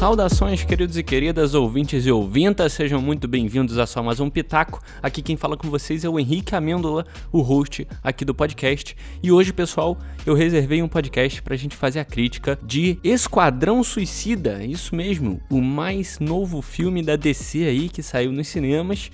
[0.00, 4.82] Saudações, queridos e queridas, ouvintes e ouvintas, sejam muito bem-vindos a só mais um Pitaco.
[5.02, 8.96] Aqui quem fala com vocês é o Henrique Amêndola, o host aqui do podcast.
[9.22, 14.64] E hoje, pessoal, eu reservei um podcast pra gente fazer a crítica de Esquadrão Suicida,
[14.64, 19.10] isso mesmo, o mais novo filme da DC aí que saiu nos cinemas.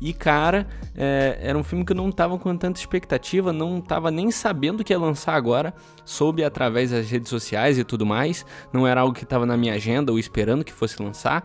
[0.00, 4.10] E, cara, é, era um filme que eu não tava com tanta expectativa, não tava
[4.10, 5.74] nem sabendo que ia lançar agora.
[6.04, 8.46] Soube através das redes sociais e tudo mais.
[8.72, 11.44] Não era algo que tava na minha agenda ou esperando que fosse lançar.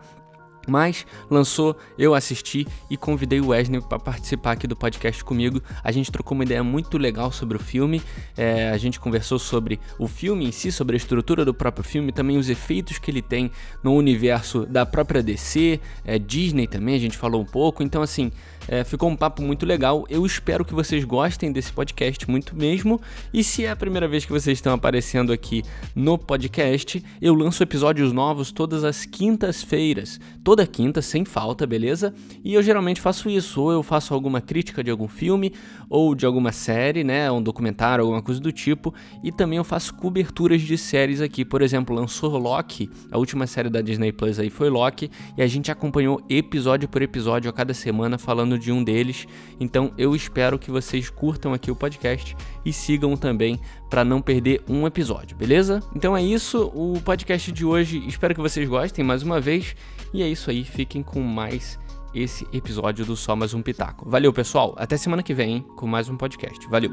[0.68, 5.62] Mas lançou, eu assisti e convidei o Wesley para participar aqui do podcast comigo.
[5.84, 8.02] A gente trocou uma ideia muito legal sobre o filme.
[8.38, 12.12] É, a gente conversou sobre o filme em si, sobre a estrutura do próprio filme,
[12.12, 13.52] também os efeitos que ele tem
[13.84, 16.96] no universo da própria DC, é, Disney também.
[16.96, 17.84] A gente falou um pouco.
[17.84, 18.32] Então, assim,
[18.68, 20.06] é, ficou um papo muito legal.
[20.10, 23.00] Eu espero que vocês gostem desse podcast muito mesmo.
[23.34, 25.64] E se é a primeira vez que vocês estão aparecendo aqui
[25.96, 30.20] no podcast, eu lanço episódios novos todas as quintas-feiras.
[30.44, 32.14] Toda quinta, sem falta, beleza?
[32.44, 33.62] E eu geralmente faço isso.
[33.62, 35.54] Ou eu faço alguma crítica de algum filme,
[35.90, 37.32] ou de alguma série, né?
[37.32, 38.94] Um documentário, alguma coisa do tipo.
[39.24, 41.44] E também eu faço coberturas de séries aqui.
[41.44, 45.10] Por exemplo, lançou Loki, a última série da Disney Plus aí foi Loki.
[45.38, 49.28] E a gente acompanhou episódio por episódio a cada semana falando falando de um deles.
[49.60, 53.60] Então eu espero que vocês curtam aqui o podcast e sigam também
[53.90, 55.82] para não perder um episódio, beleza?
[55.96, 58.04] Então é isso, o podcast de hoje.
[58.08, 59.76] Espero que vocês gostem mais uma vez.
[60.14, 61.80] E é isso aí, fiquem com mais
[62.14, 64.08] esse episódio do Só Mais Um Pitaco.
[64.08, 64.76] Valeu, pessoal.
[64.78, 66.68] Até semana que vem hein, com mais um podcast.
[66.70, 66.92] Valeu.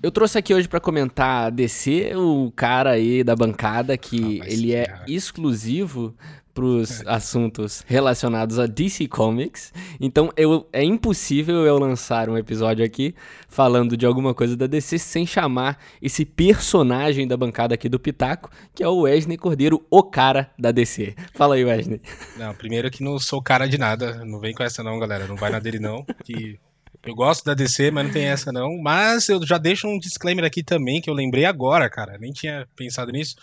[0.00, 4.46] Eu trouxe aqui hoje para comentar a DC, o cara aí da bancada que ah,
[4.46, 6.14] ele é exclusivo
[6.54, 9.72] para os assuntos relacionados a DC Comics.
[10.00, 13.12] Então eu, é impossível eu lançar um episódio aqui
[13.48, 18.50] falando de alguma coisa da DC sem chamar esse personagem da bancada aqui do Pitaco,
[18.72, 21.16] que é o Wesley Cordeiro, o cara da DC.
[21.34, 22.00] Fala aí, Wesley.
[22.36, 24.24] Não, primeiro que não sou cara de nada.
[24.24, 25.26] Não vem com essa não, galera.
[25.26, 26.56] Não vai na dele não, que
[27.02, 28.76] eu gosto da DC, mas não tem essa não.
[28.80, 32.18] Mas eu já deixo um disclaimer aqui também, que eu lembrei agora, cara.
[32.18, 33.36] Nem tinha pensado nisso.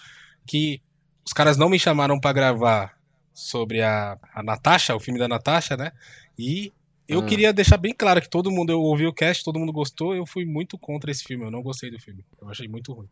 [0.46, 0.82] Que
[1.26, 2.98] os caras não me chamaram para gravar
[3.34, 5.92] sobre a, a Natasha, o filme da Natasha, né?
[6.38, 6.72] E
[7.08, 7.26] eu ah.
[7.26, 10.16] queria deixar bem claro que todo mundo, eu ouvi o cast, todo mundo gostou.
[10.16, 11.46] Eu fui muito contra esse filme.
[11.46, 12.26] Eu não gostei do filme.
[12.42, 13.08] Eu achei muito ruim.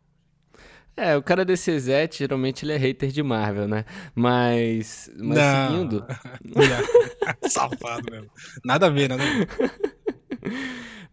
[0.96, 3.84] É, o cara desse CZ, geralmente ele é hater de Marvel, né?
[4.14, 5.10] Mas.
[5.16, 5.68] Mas não.
[5.68, 6.06] seguindo.
[7.50, 8.30] Safado mesmo.
[8.64, 9.48] Nada a ver, nada a ver.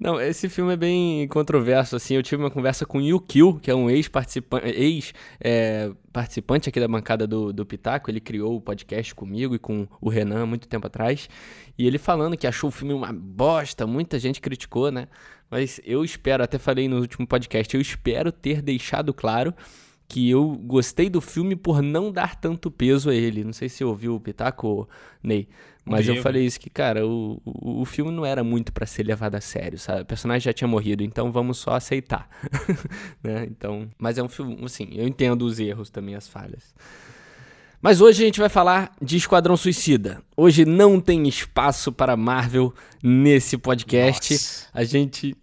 [0.03, 3.69] Não, esse filme é bem controverso, assim, eu tive uma conversa com o Yukio, que
[3.69, 8.59] é um ex-participante ex, é, participante aqui da bancada do, do Pitaco, ele criou o
[8.59, 11.29] podcast comigo e com o Renan muito tempo atrás,
[11.78, 15.07] e ele falando que achou o filme uma bosta, muita gente criticou, né,
[15.51, 19.53] mas eu espero, até falei no último podcast, eu espero ter deixado claro
[20.12, 23.46] que eu gostei do filme por não dar tanto peso a ele.
[23.46, 24.90] Não sei se você ouviu o Pitaco,
[25.24, 25.48] Ney.
[25.86, 29.04] Mas eu falei isso que, cara, o, o, o filme não era muito para ser
[29.04, 30.02] levado a sério, sabe?
[30.02, 32.30] O personagem já tinha morrido, então vamos só aceitar.
[33.24, 33.48] né?
[33.50, 36.76] Então, mas é um filme, assim, eu entendo os erros também, as falhas.
[37.82, 40.22] Mas hoje a gente vai falar de Esquadrão Suicida.
[40.36, 44.34] Hoje não tem espaço para Marvel nesse podcast.
[44.34, 44.68] Nossa.
[44.74, 45.36] A gente.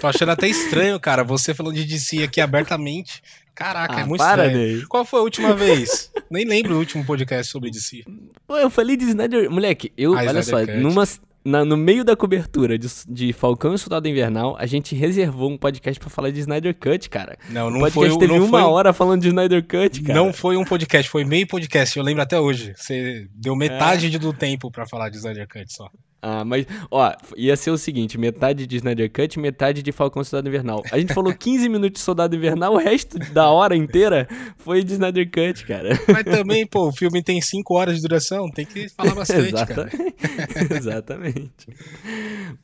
[0.00, 3.22] Tô achando até estranho, cara, você falando de DC aqui abertamente.
[3.56, 4.86] Caraca, é ah, é muito para, estranho.
[4.86, 6.12] Qual foi a última vez?
[6.30, 8.04] Nem lembro o último podcast sobre DC.
[8.46, 9.50] Pô, eu falei de Snyder.
[9.50, 11.04] Moleque, eu, ah, olha Snyder só, numa,
[11.42, 15.56] na, no meio da cobertura de, de Falcão e Soldado Invernal, a gente reservou um
[15.56, 17.38] podcast para falar de Snyder Cut, cara.
[17.48, 18.18] Não, não o podcast foi.
[18.18, 20.18] teve não uma foi, hora falando de Snyder Cut, cara.
[20.18, 21.96] Não foi um podcast, foi meio podcast.
[21.96, 22.74] Eu lembro até hoje.
[22.76, 24.18] Você deu metade é.
[24.18, 25.88] do tempo para falar de Snyder Cut só.
[26.28, 30.48] Ah, mas, ó, ia ser o seguinte: metade de Snyder Cut, metade de Falcão Soldado
[30.48, 30.82] Invernal.
[30.90, 34.26] A gente falou 15 minutos de Soldado Invernal, o resto da hora inteira
[34.58, 35.90] foi de Snyder Cut, cara.
[36.08, 39.96] Mas também, pô, o filme tem 5 horas de duração, tem que falar bastante, Exatamente.
[39.96, 40.74] cara.
[40.76, 41.68] Exatamente.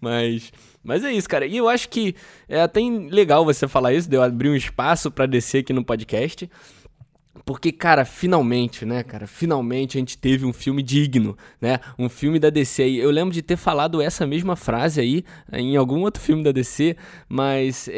[0.01, 0.53] Mas,
[0.83, 1.47] mas é isso, cara.
[1.47, 2.17] E eu acho que
[2.49, 5.85] é até legal você falar isso, de eu abrir um espaço para descer aqui no
[5.85, 6.51] podcast.
[7.45, 11.79] Porque, cara, finalmente, né, cara, finalmente a gente teve um filme digno, né?
[11.99, 12.83] Um filme da DC.
[12.83, 16.97] Eu lembro de ter falado essa mesma frase aí em algum outro filme da DC,
[17.29, 17.89] mas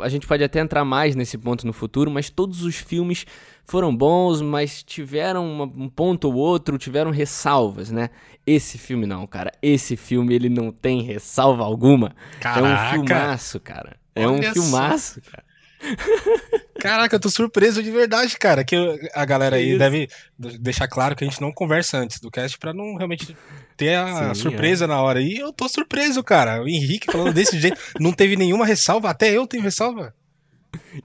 [0.00, 3.24] a gente pode até entrar mais nesse ponto no futuro, mas todos os filmes
[3.64, 8.08] foram bons, mas tiveram uma, um ponto ou outro, tiveram ressalvas, né?
[8.46, 9.52] Esse filme não, cara.
[9.60, 12.16] Esse filme ele não tem ressalva alguma.
[12.40, 12.66] Caraca.
[12.66, 13.96] É um filmaço, cara.
[14.14, 15.30] É Olha um filmaço, só.
[15.30, 15.47] cara.
[16.80, 18.64] Caraca, eu tô surpreso de verdade, cara.
[18.64, 18.76] Que
[19.14, 20.08] a galera aí deve
[20.38, 23.36] deixar claro que a gente não conversa antes do cast pra não realmente
[23.76, 24.88] ter a Sim, surpresa é.
[24.88, 25.20] na hora.
[25.20, 26.62] E eu tô surpreso, cara.
[26.62, 29.10] O Henrique falando desse jeito, não teve nenhuma ressalva.
[29.10, 30.14] Até eu tenho ressalva.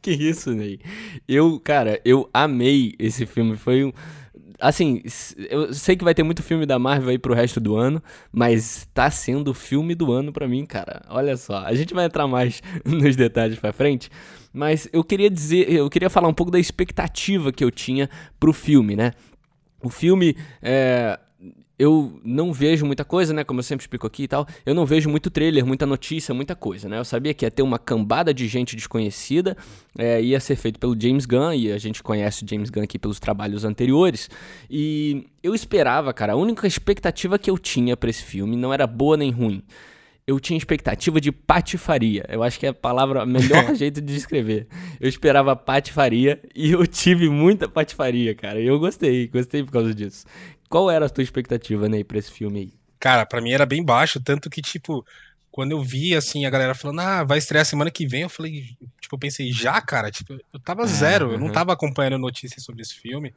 [0.01, 0.79] Que isso, Ney.
[1.27, 3.55] Eu, cara, eu amei esse filme.
[3.55, 3.93] Foi um.
[4.59, 5.01] Assim,
[5.49, 8.87] eu sei que vai ter muito filme da Marvel aí pro resto do ano, mas
[8.93, 11.01] tá sendo o filme do ano para mim, cara.
[11.09, 14.09] Olha só, a gente vai entrar mais nos detalhes pra frente,
[14.53, 18.09] mas eu queria dizer, eu queria falar um pouco da expectativa que eu tinha
[18.39, 19.13] pro filme, né?
[19.81, 21.19] O filme é,
[21.77, 23.43] eu não vejo muita coisa, né?
[23.43, 24.47] Como eu sempre explico aqui e tal.
[24.65, 26.99] Eu não vejo muito trailer, muita notícia, muita coisa, né?
[26.99, 29.57] Eu sabia que ia ter uma cambada de gente desconhecida,
[29.97, 32.99] é, ia ser feito pelo James Gunn, e a gente conhece o James Gunn aqui
[32.99, 34.29] pelos trabalhos anteriores.
[34.69, 38.85] E eu esperava, cara, a única expectativa que eu tinha para esse filme não era
[38.85, 39.63] boa nem ruim.
[40.25, 42.25] Eu tinha expectativa de patifaria.
[42.29, 44.67] Eu acho que é a palavra, o melhor jeito de descrever.
[44.99, 48.59] Eu esperava patifaria e eu tive muita patifaria, cara.
[48.59, 50.25] E eu gostei, gostei por causa disso.
[50.69, 52.73] Qual era a tua expectativa, Ney, pra esse filme aí?
[52.99, 55.05] Cara, pra mim era bem baixo, tanto que, tipo,
[55.51, 58.75] quando eu vi, assim, a galera falando, ah, vai estrear semana que vem, eu falei,
[58.99, 60.09] tipo, eu pensei, já, cara?
[60.09, 63.31] Tipo, eu tava é, zero, eu não tava acompanhando notícias sobre esse filme,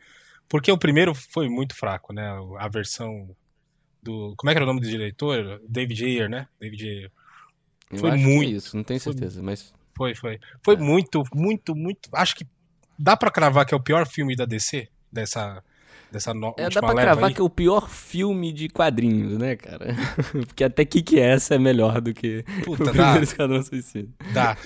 [0.48, 2.26] porque o primeiro foi muito fraco, né?
[2.58, 3.28] A versão
[4.06, 4.34] do.
[4.36, 5.60] Como é que era o nome do diretor?
[5.68, 6.48] David Ayer, né?
[6.60, 7.10] David Ayer.
[7.94, 8.52] Foi é muito.
[8.52, 9.74] isso, não tenho certeza, foi, mas.
[9.96, 10.40] Foi, foi.
[10.62, 10.78] Foi é.
[10.78, 12.08] muito, muito, muito.
[12.12, 12.46] Acho que
[12.98, 15.62] dá para cravar que é o pior filme da DC, dessa
[16.10, 16.54] dessa no...
[16.56, 17.34] é, Dá pra cravar aí.
[17.34, 19.94] que é o pior filme de quadrinhos, né, cara?
[20.46, 24.08] Porque até que que essa é melhor do que Puta, o primeiro Esquadrão Suicida.
[24.32, 24.56] Dá.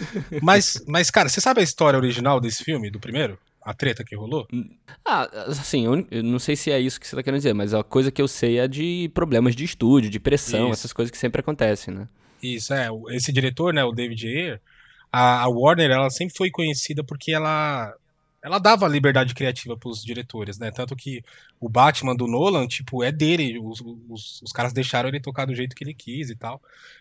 [0.43, 3.39] Mas, mas, cara, você sabe a história original desse filme, do primeiro?
[3.63, 4.49] A treta que rolou?
[5.05, 7.85] Ah, assim, eu, não sei se é isso que você tá querendo dizer, mas a
[7.85, 10.81] coisa que eu sei é de problemas de estúdio, de pressão, isso.
[10.81, 12.09] essas coisas que sempre acontecem, né?
[12.43, 12.89] Isso, é.
[13.11, 14.61] Esse diretor, né, o David Ayer,
[15.13, 17.95] a, a Warner, ela sempre foi conhecida porque ela
[18.43, 20.71] ela dava liberdade criativa para os diretores, né?
[20.71, 21.23] Tanto que
[21.61, 23.59] o Batman do Nolan, tipo, é dele.
[23.59, 26.61] Os, os, os, caras deixaram ele tocar do jeito que ele quis e tal.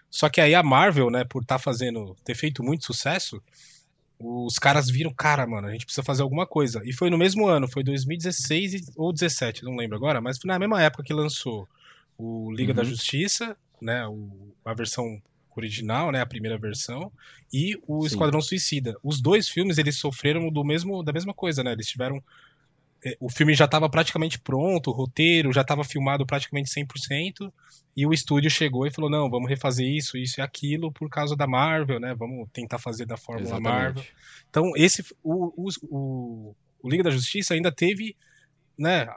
[0.09, 3.41] Só que aí a Marvel, né, por estar tá fazendo, ter feito muito sucesso,
[4.19, 6.81] os caras viram, cara, mano, a gente precisa fazer alguma coisa.
[6.83, 10.59] E foi no mesmo ano, foi 2016 ou 17, não lembro agora, mas foi na
[10.59, 11.67] mesma época que lançou
[12.17, 12.75] o Liga uhum.
[12.75, 15.21] da Justiça, né, o, a versão
[15.55, 17.11] original, né, a primeira versão,
[17.51, 18.07] e o Sim.
[18.07, 18.97] Esquadrão Suicida.
[19.01, 21.71] Os dois filmes eles sofreram do mesmo da mesma coisa, né?
[21.71, 22.21] Eles tiveram
[23.03, 27.51] é, o filme já estava praticamente pronto, o roteiro já estava filmado praticamente 100%,
[28.01, 31.35] e o estúdio chegou e falou: "Não, vamos refazer isso, isso e aquilo por causa
[31.35, 32.15] da Marvel, né?
[32.15, 33.69] Vamos tentar fazer da fórmula Exatamente.
[33.69, 34.03] Marvel".
[34.49, 38.15] Então, esse o, o, o, o Liga da Justiça ainda teve,
[38.77, 39.07] né,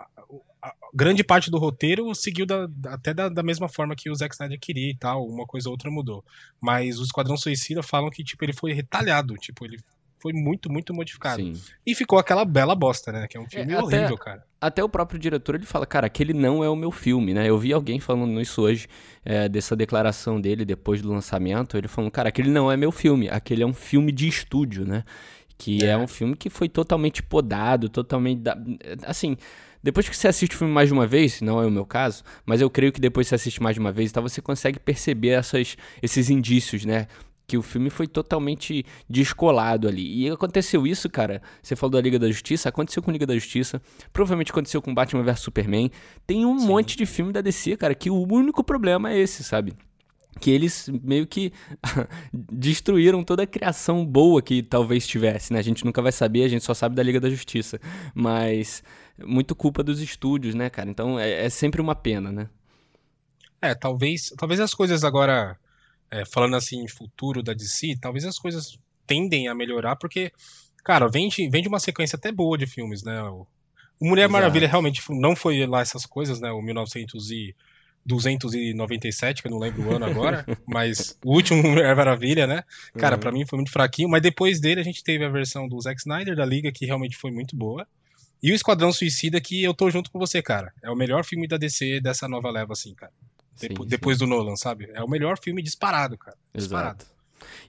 [0.95, 4.59] grande parte do roteiro seguiu da, até da, da, mesma forma que o Zack Snyder
[4.61, 6.25] queria e tal, uma coisa ou outra mudou.
[6.61, 9.79] Mas o Esquadrão Suicida falam que, tipo, ele foi retalhado, tipo, ele
[10.23, 11.43] foi muito, muito modificado.
[11.43, 11.61] Sim.
[11.85, 13.27] E ficou aquela bela bosta, né?
[13.29, 14.45] Que é um filme é, horrível, cara.
[14.61, 17.51] Até o próprio diretor, ele fala, cara, aquele não é o meu filme, né?
[17.51, 18.87] Eu vi alguém falando isso hoje,
[19.25, 23.29] é, dessa declaração dele depois do lançamento, ele falando, cara, aquele não é meu filme,
[23.29, 25.03] aquele é um filme de estúdio, né?
[25.59, 28.41] Que é, é um filme que foi totalmente podado, totalmente...
[28.41, 28.57] Da...
[29.05, 29.37] Assim
[29.83, 32.23] depois que você assiste o filme mais de uma vez, não é o meu caso,
[32.47, 34.79] mas eu creio que depois que você assiste mais de uma vez, então você consegue
[34.79, 37.09] perceber essas, esses indícios, né?
[37.53, 40.25] Que o filme foi totalmente descolado ali.
[40.25, 41.43] E aconteceu isso, cara.
[41.63, 44.95] Você falou da Liga da Justiça, aconteceu com a Liga da Justiça, provavelmente aconteceu com
[44.95, 45.91] Batman vs Superman.
[46.27, 46.67] Tem um Sim.
[46.67, 49.75] monte de filme da DC, cara, que o único problema é esse, sabe?
[50.41, 51.53] que eles meio que
[52.33, 55.59] destruíram toda a criação boa que talvez tivesse, né?
[55.59, 57.79] A gente nunca vai saber, a gente só sabe da Liga da Justiça.
[58.15, 58.83] Mas
[59.23, 60.89] muito culpa dos estúdios, né, cara?
[60.89, 62.49] Então é, é sempre uma pena, né?
[63.61, 65.59] É, talvez, talvez as coisas agora,
[66.13, 70.31] é, falando assim, futuro da DC, talvez as coisas tendem a melhorar, porque,
[70.85, 73.23] cara, vem de, vem de uma sequência até boa de filmes, né?
[73.23, 73.47] O,
[74.01, 74.33] Mulher Exato.
[74.33, 76.51] Maravilha realmente não foi lá essas coisas, né?
[76.51, 77.55] O 1900 e
[78.05, 82.65] 297, que eu não lembro o ano agora, mas o último Mulher Maravilha, né?
[82.99, 83.21] Cara, uhum.
[83.21, 86.01] para mim foi muito fraquinho, mas depois dele a gente teve a versão do Zack
[86.01, 87.87] Snyder da Liga, que realmente foi muito boa.
[88.43, 90.73] E o Esquadrão Suicida, que eu tô junto com você, cara.
[90.83, 93.13] É o melhor filme da DC dessa nova leva, assim, cara.
[93.55, 93.89] Sim, Depo sim.
[93.89, 94.91] Depois do Nolan, sabe?
[94.95, 96.37] É o melhor filme disparado, cara.
[96.55, 97.03] Disparado.
[97.03, 97.13] Exato.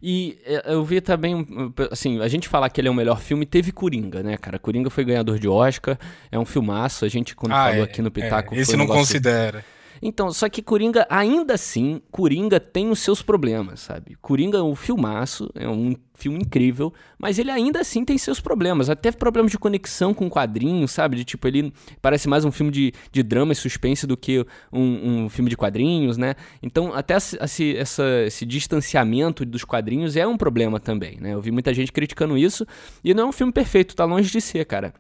[0.02, 1.46] E é, eu vi também,
[1.92, 4.60] assim, a gente falar que ele é o melhor filme, teve Coringa, né, cara?
[4.60, 5.98] Coringa foi ganhador de Oscar,
[6.32, 7.06] é um filmaço.
[7.06, 8.54] A gente, quando ah, falou é, aqui no Pitaco.
[8.54, 8.60] É.
[8.60, 9.02] Esse não negócio...
[9.02, 9.66] considera.
[10.06, 14.18] Então, só que Coringa, ainda assim, Coringa tem os seus problemas, sabe?
[14.22, 18.90] Coringa é um filmaço, é um filme incrível, mas ele ainda assim tem seus problemas,
[18.90, 21.16] até problemas de conexão com quadrinhos, sabe?
[21.16, 25.24] De tipo, ele parece mais um filme de, de drama e suspense do que um,
[25.24, 26.36] um filme de quadrinhos, né?
[26.62, 31.34] Então, até esse, essa, esse distanciamento dos quadrinhos é um problema também, né?
[31.34, 32.68] Eu vi muita gente criticando isso,
[33.06, 34.94] e não é um filme perfeito, tá longe de ser, cara.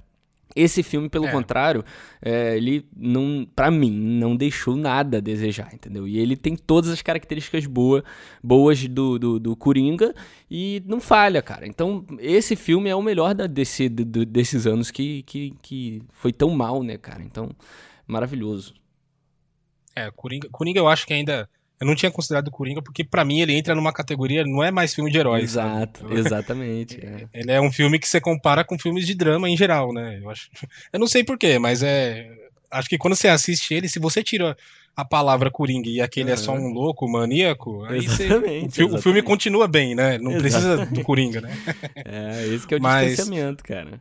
[0.56, 1.32] Esse filme, pelo é.
[1.32, 1.84] contrário,
[2.22, 6.08] é, ele não, para mim, não deixou nada a desejar, entendeu?
[6.08, 8.04] E ele tem todas as características boa,
[8.44, 10.14] boas do, do, do Coringa
[10.50, 11.68] e não falha, cara.
[11.68, 16.32] Então, esse filme é o melhor da DC do, desses anos que, que, que foi
[16.32, 17.24] tão mal, né, cara?
[17.24, 17.50] Então,
[18.06, 18.74] maravilhoso.
[19.96, 21.50] É, Coringa, Coringa eu acho que ainda
[21.84, 24.72] eu não tinha considerado o Coringa porque para mim ele entra numa categoria, não é
[24.72, 25.44] mais filme de heróis.
[25.44, 26.16] Exato, sabe?
[26.18, 27.06] exatamente.
[27.06, 27.28] É.
[27.34, 30.20] Ele é um filme que você compara com filmes de drama em geral, né?
[30.24, 30.50] Eu acho.
[30.94, 32.32] Eu não sei porquê, mas é.
[32.72, 34.58] Acho que quando você assiste ele, se você tira
[34.96, 36.34] a palavra Coringa e aquele uhum.
[36.34, 40.18] é só um louco, maníaco, aí você, o, o, filme continua bem, né?
[40.18, 40.42] Não exatamente.
[40.42, 41.52] precisa do Coringa, né?
[42.06, 44.00] É, esse que é o mas, distanciamento, cara.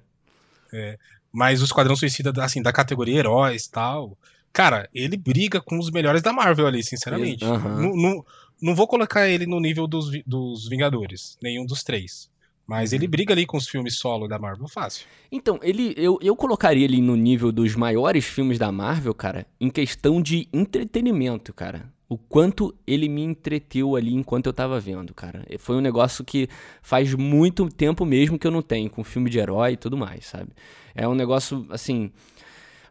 [0.72, 0.96] É,
[1.32, 4.16] mas o Esquadrão Suicida, assim, da categoria heróis tal,
[4.52, 7.44] Cara, ele briga com os melhores da Marvel ali, sinceramente.
[7.44, 7.58] Uhum.
[7.58, 8.24] Não, não,
[8.60, 12.30] não vou colocar ele no nível dos, dos Vingadores, nenhum dos três.
[12.66, 13.10] Mas ele uhum.
[13.10, 15.06] briga ali com os filmes solo da Marvel fácil.
[15.30, 19.70] Então, ele eu, eu colocaria ele no nível dos maiores filmes da Marvel, cara, em
[19.70, 21.90] questão de entretenimento, cara.
[22.08, 25.46] O quanto ele me entreteu ali enquanto eu tava vendo, cara.
[25.58, 26.46] Foi um negócio que
[26.82, 30.26] faz muito tempo mesmo que eu não tenho, com filme de herói e tudo mais,
[30.26, 30.50] sabe?
[30.94, 32.12] É um negócio, assim,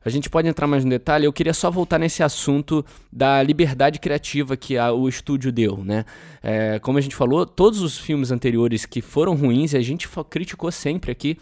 [0.04, 4.00] a gente pode entrar mais no detalhe, eu queria só voltar nesse assunto da liberdade
[4.00, 6.06] criativa que a, o estúdio deu, né?
[6.42, 10.72] É, como a gente falou, todos os filmes anteriores que foram ruins, a gente criticou
[10.72, 11.38] sempre aqui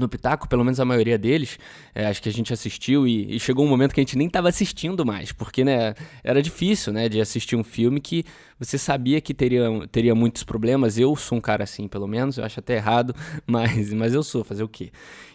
[0.00, 1.58] no Pitaco, pelo menos a maioria deles,
[1.94, 4.26] é, acho que a gente assistiu e, e, chegou um momento que a gente nem
[4.26, 8.24] estava assistindo mais, porque né, era difícil né, de assistir um filme que
[8.58, 10.98] você sabia que teria, teria muitos problemas.
[10.98, 13.14] Eu sou um cara assim, pelo menos, eu acho até errado,
[13.46, 14.90] mas, mas eu sou, fazer o quê?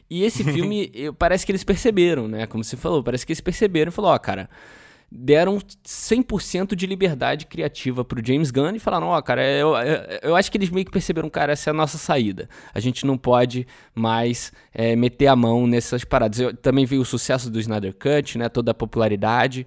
[0.09, 2.45] E esse filme, eu, parece que eles perceberam, né?
[2.45, 4.49] Como você falou, parece que eles perceberam e falou, ó, oh, cara,
[5.11, 10.19] deram 100% de liberdade criativa pro James Gunn e falaram, ó, oh, cara, eu, eu,
[10.21, 12.49] eu, acho que eles meio que perceberam, cara, essa é a nossa saída.
[12.73, 16.39] A gente não pode mais é, meter a mão nessas paradas.
[16.39, 18.49] Eu, também veio o sucesso do Snyder Cut, né?
[18.49, 19.65] Toda a popularidade.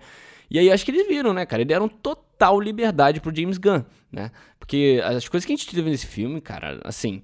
[0.51, 1.63] E aí acho que eles viram, né, cara?
[1.63, 4.31] Eles deram total liberdade pro James Gunn, né?
[4.59, 7.23] Porque as coisas que a gente teve nesse filme, cara, assim...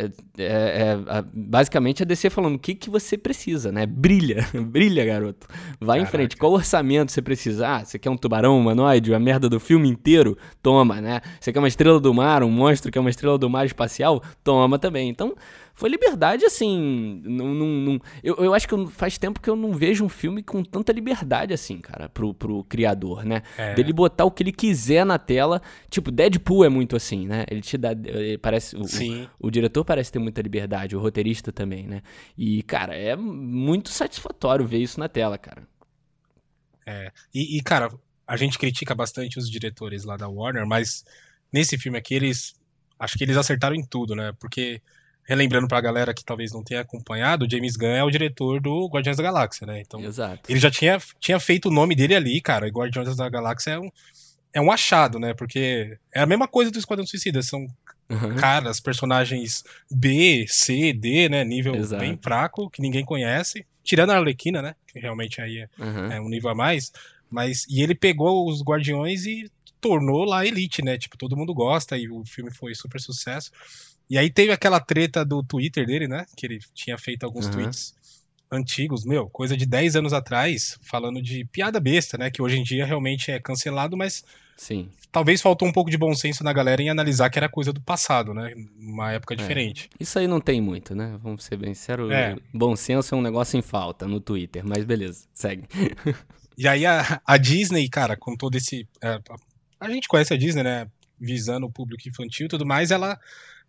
[0.00, 3.84] É, é, é, basicamente a DC falando o que, que você precisa, né?
[3.84, 5.46] Brilha, brilha, garoto.
[5.78, 6.02] Vai Caraca.
[6.02, 6.36] em frente.
[6.36, 7.68] Qual orçamento você precisa?
[7.68, 10.38] Ah, você quer um tubarão humanoide, a merda do filme inteiro?
[10.62, 11.20] Toma, né?
[11.38, 14.22] Você quer uma estrela do mar, um monstro que é uma estrela do mar espacial?
[14.42, 15.08] Toma também.
[15.10, 15.34] Então,
[15.80, 17.22] foi liberdade, assim.
[17.24, 20.42] Não, não, não, eu, eu acho que faz tempo que eu não vejo um filme
[20.42, 23.42] com tanta liberdade assim, cara, pro, pro criador, né?
[23.56, 23.72] É.
[23.72, 25.62] Dele botar o que ele quiser na tela.
[25.88, 27.46] Tipo, Deadpool é muito assim, né?
[27.50, 27.92] Ele te dá.
[27.92, 28.76] Ele parece.
[28.76, 32.02] O, o, o, diretor parece ter muita liberdade, o roteirista também, né?
[32.36, 35.66] E, cara, é muito satisfatório ver isso na tela, cara.
[36.86, 37.10] É.
[37.34, 37.90] E, e cara,
[38.26, 41.06] a gente critica bastante os diretores lá da Warner, mas
[41.50, 42.54] nesse filme aqui eles.
[42.98, 44.34] Acho que eles acertaram em tudo, né?
[44.38, 44.82] Porque
[45.24, 48.86] relembrando pra galera que talvez não tenha acompanhado, o James Gunn é o diretor do
[48.88, 49.80] Guardiões da Galáxia, né?
[49.80, 50.50] Então, Exato.
[50.50, 52.66] ele já tinha, tinha feito o nome dele ali, cara.
[52.66, 53.90] E Guardiões da Galáxia é um,
[54.52, 55.32] é um achado, né?
[55.34, 57.42] Porque é a mesma coisa do Esquadrão Suicida.
[57.42, 57.66] São
[58.08, 58.34] uhum.
[58.36, 61.44] caras, personagens B, C, D, né?
[61.44, 62.00] Nível Exato.
[62.00, 63.64] bem fraco, que ninguém conhece.
[63.84, 64.74] Tirando a Arlequina, né?
[64.86, 66.12] Que realmente aí é, uhum.
[66.12, 66.92] é um nível a mais.
[67.30, 69.50] Mas, e ele pegou os Guardiões e
[69.80, 70.98] tornou lá elite, né?
[70.98, 73.50] Tipo, todo mundo gosta e o filme foi super sucesso.
[74.10, 76.26] E aí teve aquela treta do Twitter dele, né?
[76.36, 77.52] Que ele tinha feito alguns uhum.
[77.52, 77.94] tweets
[78.50, 82.28] antigos, meu, coisa de 10 anos atrás, falando de piada besta, né?
[82.30, 84.24] Que hoje em dia realmente é cancelado, mas
[84.56, 84.88] Sim.
[85.12, 87.80] talvez faltou um pouco de bom senso na galera em analisar que era coisa do
[87.80, 88.52] passado, né?
[88.76, 89.36] Uma época é.
[89.36, 89.88] diferente.
[90.00, 91.16] Isso aí não tem muito, né?
[91.22, 92.10] Vamos ser bem sinceros.
[92.10, 92.36] É.
[92.52, 95.68] Bom senso é um negócio em falta no Twitter, mas beleza, segue.
[96.58, 98.88] e aí a, a Disney, cara, com todo esse.
[99.00, 99.20] É,
[99.78, 100.88] a gente conhece a Disney, né?
[101.20, 103.16] Visando o público infantil e tudo mais, ela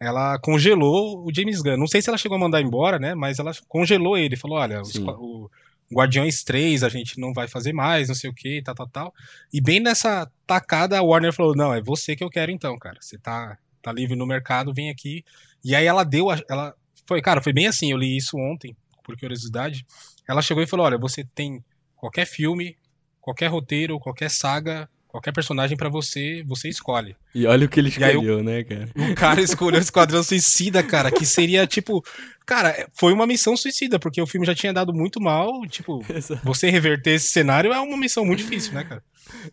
[0.01, 1.77] ela congelou o James Gunn.
[1.77, 3.13] Não sei se ela chegou a mandar embora, né?
[3.13, 4.36] Mas ela congelou ele.
[4.36, 5.48] Falou: olha, os, o
[5.93, 9.13] Guardiões 3 a gente não vai fazer mais, não sei o que, tal, tal, tal.
[9.53, 12.98] E bem nessa tacada, a Warner falou: não, é você que eu quero então, cara.
[13.00, 15.24] Você tá, tá livre no mercado, vem aqui.
[15.63, 16.29] E aí ela deu.
[16.50, 16.74] Ela
[17.05, 17.91] foi, cara, foi bem assim.
[17.91, 19.86] Eu li isso ontem, por curiosidade.
[20.27, 21.63] Ela chegou e falou: olha, você tem
[21.96, 22.75] qualquer filme,
[23.22, 27.17] qualquer roteiro, qualquer saga Qualquer personagem para você, você escolhe.
[27.35, 28.89] E olha o que ele escolheu, o, né, cara?
[28.95, 32.01] O cara escolheu o Esquadrão Suicida, cara, que seria tipo.
[32.45, 35.51] Cara, foi uma missão suicida, porque o filme já tinha dado muito mal.
[35.67, 36.39] Tipo, Exato.
[36.45, 39.03] você reverter esse cenário é uma missão muito difícil, né, cara?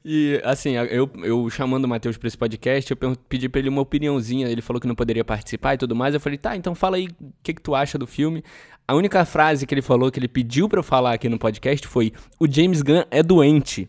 [0.04, 3.82] E, assim, eu, eu chamando o Matheus pra esse podcast, eu pedi pra ele uma
[3.82, 4.46] opiniãozinha.
[4.48, 6.14] Ele falou que não poderia participar e tudo mais.
[6.14, 8.44] Eu falei, tá, então fala aí o que, que tu acha do filme.
[8.86, 11.84] A única frase que ele falou, que ele pediu pra eu falar aqui no podcast
[11.88, 13.88] foi: O James Gunn é doente.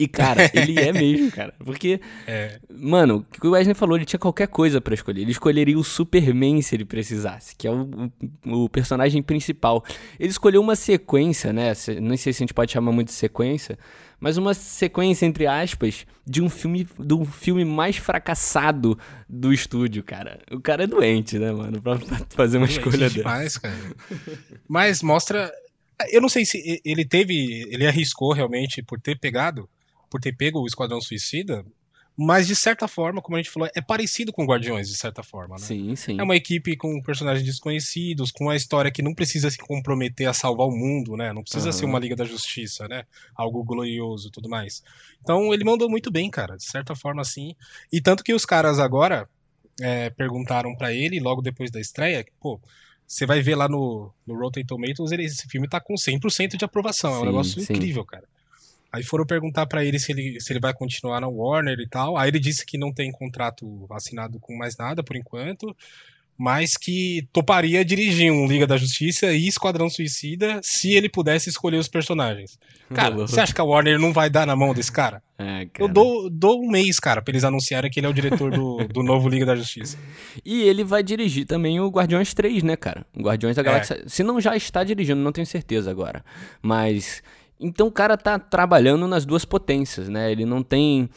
[0.00, 1.52] E, cara, ele é mesmo, cara.
[1.62, 2.58] Porque, é.
[2.70, 5.20] mano, o que o Wesley falou, ele tinha qualquer coisa para escolher.
[5.20, 8.10] Ele escolheria o Superman se ele precisasse, que é o,
[8.46, 9.84] o, o, personagem principal.
[10.18, 11.74] Ele escolheu uma sequência, né?
[12.00, 13.78] Não sei se a gente pode chamar muito de sequência,
[14.18, 20.38] mas uma sequência, entre aspas, de um filme, do filme mais fracassado do estúdio, cara.
[20.50, 21.82] O cara é doente, né, mano?
[21.82, 23.76] Pra, pra fazer uma doente escolha demais, cara.
[24.66, 25.52] Mas mostra.
[26.10, 27.66] Eu não sei se ele teve.
[27.70, 29.68] Ele arriscou realmente por ter pegado
[30.10, 31.64] por ter pego o Esquadrão Suicida,
[32.22, 35.54] mas de certa forma, como a gente falou, é parecido com Guardiões, de certa forma,
[35.54, 35.62] né?
[35.62, 36.20] Sim, sim.
[36.20, 40.34] É uma equipe com personagens desconhecidos, com uma história que não precisa se comprometer a
[40.34, 41.32] salvar o mundo, né?
[41.32, 41.72] Não precisa uhum.
[41.72, 43.04] ser uma Liga da Justiça, né?
[43.34, 44.82] Algo glorioso e tudo mais.
[45.22, 47.54] Então ele mandou muito bem, cara, de certa forma, assim.
[47.90, 49.26] E tanto que os caras agora
[49.80, 52.60] é, perguntaram para ele, logo depois da estreia, pô,
[53.06, 56.64] você vai ver lá no, no Rotten Tomatoes, ele, esse filme tá com 100% de
[56.66, 57.12] aprovação.
[57.12, 57.72] Sim, é um negócio sim.
[57.72, 58.28] incrível, cara.
[58.92, 62.16] Aí foram perguntar para ele se, ele se ele vai continuar na Warner e tal.
[62.16, 65.74] Aí ele disse que não tem contrato assinado com mais nada por enquanto,
[66.40, 71.76] mas que toparia dirigir um Liga da Justiça e Esquadrão Suicida se ele pudesse escolher
[71.76, 72.58] os personagens.
[72.94, 75.22] Cara, você acha que a Warner não vai dar na mão desse cara?
[75.38, 75.70] É, cara.
[75.78, 78.78] Eu dou, dou um mês, cara, pra eles anunciarem que ele é o diretor do,
[78.88, 79.98] do novo Liga da Justiça.
[80.42, 83.04] E ele vai dirigir também o Guardiões 3, né, cara?
[83.14, 83.62] O Guardiões da.
[83.62, 84.02] Galáxia.
[84.04, 84.08] É.
[84.08, 86.24] Se não já está dirigindo, não tenho certeza agora.
[86.62, 87.22] Mas
[87.60, 90.32] então o cara tá trabalhando nas duas potências, né?
[90.32, 91.10] Ele não tem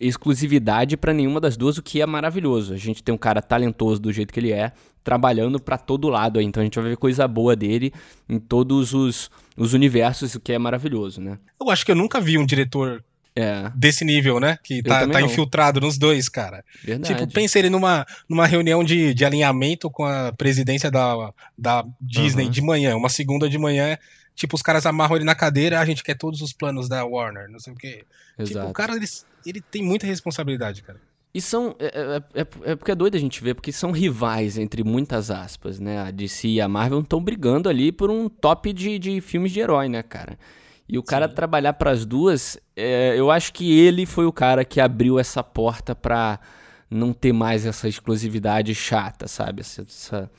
[0.00, 2.74] exclusividade para nenhuma das duas, o que é maravilhoso.
[2.74, 4.72] A gente tem um cara talentoso do jeito que ele é,
[5.04, 6.40] trabalhando para todo lado.
[6.40, 7.92] Então a gente vai ver coisa boa dele
[8.28, 11.38] em todos os, os universos, o que é maravilhoso, né?
[11.60, 13.04] Eu acho que eu nunca vi um diretor
[13.36, 13.70] é.
[13.74, 14.58] desse nível, né?
[14.62, 16.64] Que tá, tá infiltrado nos dois, cara.
[16.82, 17.14] Verdade.
[17.14, 22.44] Tipo, pensa ele numa, numa reunião de, de alinhamento com a presidência da, da Disney
[22.44, 22.50] uhum.
[22.50, 23.98] de manhã, uma segunda de manhã
[24.34, 27.48] Tipo, os caras amarram ele na cadeira, a gente quer todos os planos da Warner,
[27.48, 28.04] não sei o quê.
[28.36, 28.58] Exato.
[28.58, 29.06] Tipo, o cara, ele,
[29.46, 31.00] ele tem muita responsabilidade, cara.
[31.32, 31.76] E são.
[31.78, 31.86] É,
[32.34, 35.78] é, é, é, porque é doido a gente ver, porque são rivais, entre muitas aspas,
[35.78, 35.98] né?
[35.98, 39.60] A DC e a Marvel estão brigando ali por um top de, de filmes de
[39.60, 40.36] herói, né, cara?
[40.88, 41.34] E o cara Sim.
[41.34, 45.42] trabalhar para as duas, é, eu acho que ele foi o cara que abriu essa
[45.42, 46.38] porta pra
[46.90, 49.60] não ter mais essa exclusividade chata, sabe?
[49.62, 50.30] Essa, essa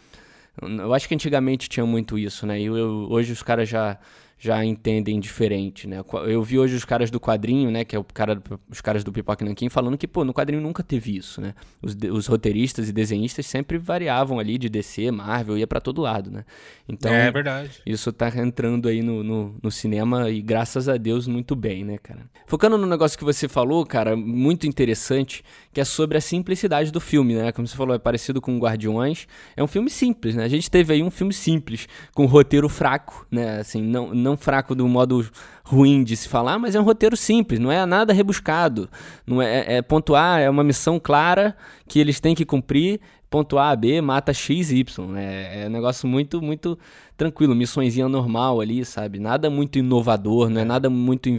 [0.62, 2.60] eu acho que antigamente tinha muito isso, né?
[2.60, 3.97] E eu, hoje os caras já
[4.45, 6.03] já entendem diferente, né?
[6.27, 9.12] Eu vi hoje os caras do quadrinho, né, que é o cara, os caras do
[9.12, 11.55] Pipoca Nanquim, falando que, pô, no quadrinho nunca teve isso, né?
[11.81, 16.29] Os, os roteiristas e desenhistas sempre variavam ali de DC, Marvel, ia para todo lado,
[16.29, 16.45] né?
[16.88, 17.81] Então, é verdade.
[17.86, 21.97] Isso tá entrando aí no, no, no, cinema e graças a Deus muito bem, né,
[21.97, 22.29] cara?
[22.45, 27.01] Focando no negócio que você falou, cara, muito interessante, que é sobre a simplicidade do
[27.01, 27.51] filme, né?
[27.51, 29.27] Como você falou, é parecido com Guardiões,
[29.58, 30.43] é um filme simples, né?
[30.43, 33.60] A gente teve aí um filme simples, com roteiro fraco, né?
[33.60, 35.26] Assim, não não fraco do modo
[35.63, 38.89] ruim de se falar, mas é um roteiro simples, não é nada rebuscado.
[39.26, 41.56] Não é, é, é ponto A é uma missão clara
[41.88, 43.00] que eles têm que cumprir.
[43.30, 45.17] Ponto A, B, mata X, Y.
[45.17, 46.78] É, é um negócio muito, muito
[47.17, 47.56] tranquilo.
[47.56, 49.19] Missõezinha normal ali, sabe?
[49.19, 51.30] Nada muito inovador, não é nada muito.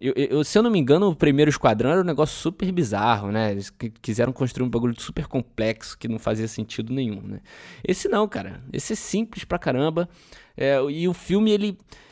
[0.00, 3.32] Eu, eu, se eu não me engano, o primeiro esquadrão era um negócio super bizarro,
[3.32, 3.50] né?
[3.50, 7.40] Eles quiseram construir um bagulho super complexo que não fazia sentido nenhum, né?
[7.86, 8.62] Esse não, cara.
[8.72, 10.08] Esse é simples pra caramba.
[10.56, 12.07] É, e o filme, ele é,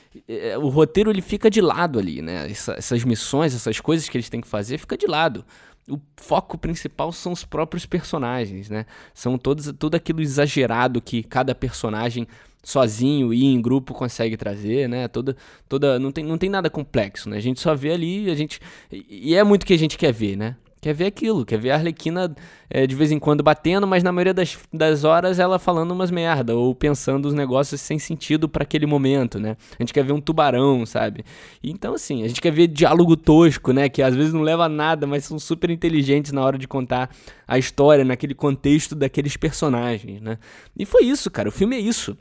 [0.60, 2.50] o roteiro ele fica de lado ali, né?
[2.50, 5.44] Essa, essas missões, essas coisas que eles têm que fazer, fica de lado.
[5.88, 8.86] O foco principal são os próprios personagens, né?
[9.14, 12.26] São todos, tudo aquilo exagerado que cada personagem
[12.62, 15.06] sozinho e em grupo consegue trazer, né?
[15.06, 15.36] Toda,
[15.68, 17.36] toda, não tem, não tem nada complexo, né?
[17.36, 20.12] A gente só vê ali, a gente e é muito o que a gente quer
[20.12, 20.56] ver, né?
[20.86, 22.32] Quer ver aquilo, quer ver a Arlequina
[22.70, 26.12] é, de vez em quando batendo, mas na maioria das, das horas ela falando umas
[26.12, 29.56] merda, ou pensando os negócios sem sentido para aquele momento, né?
[29.76, 31.24] A gente quer ver um tubarão, sabe?
[31.60, 33.88] Então, assim, a gente quer ver diálogo tosco, né?
[33.88, 37.10] Que às vezes não leva a nada, mas são super inteligentes na hora de contar
[37.48, 40.38] a história, naquele contexto daqueles personagens, né?
[40.78, 41.48] E foi isso, cara.
[41.48, 42.16] O filme é isso.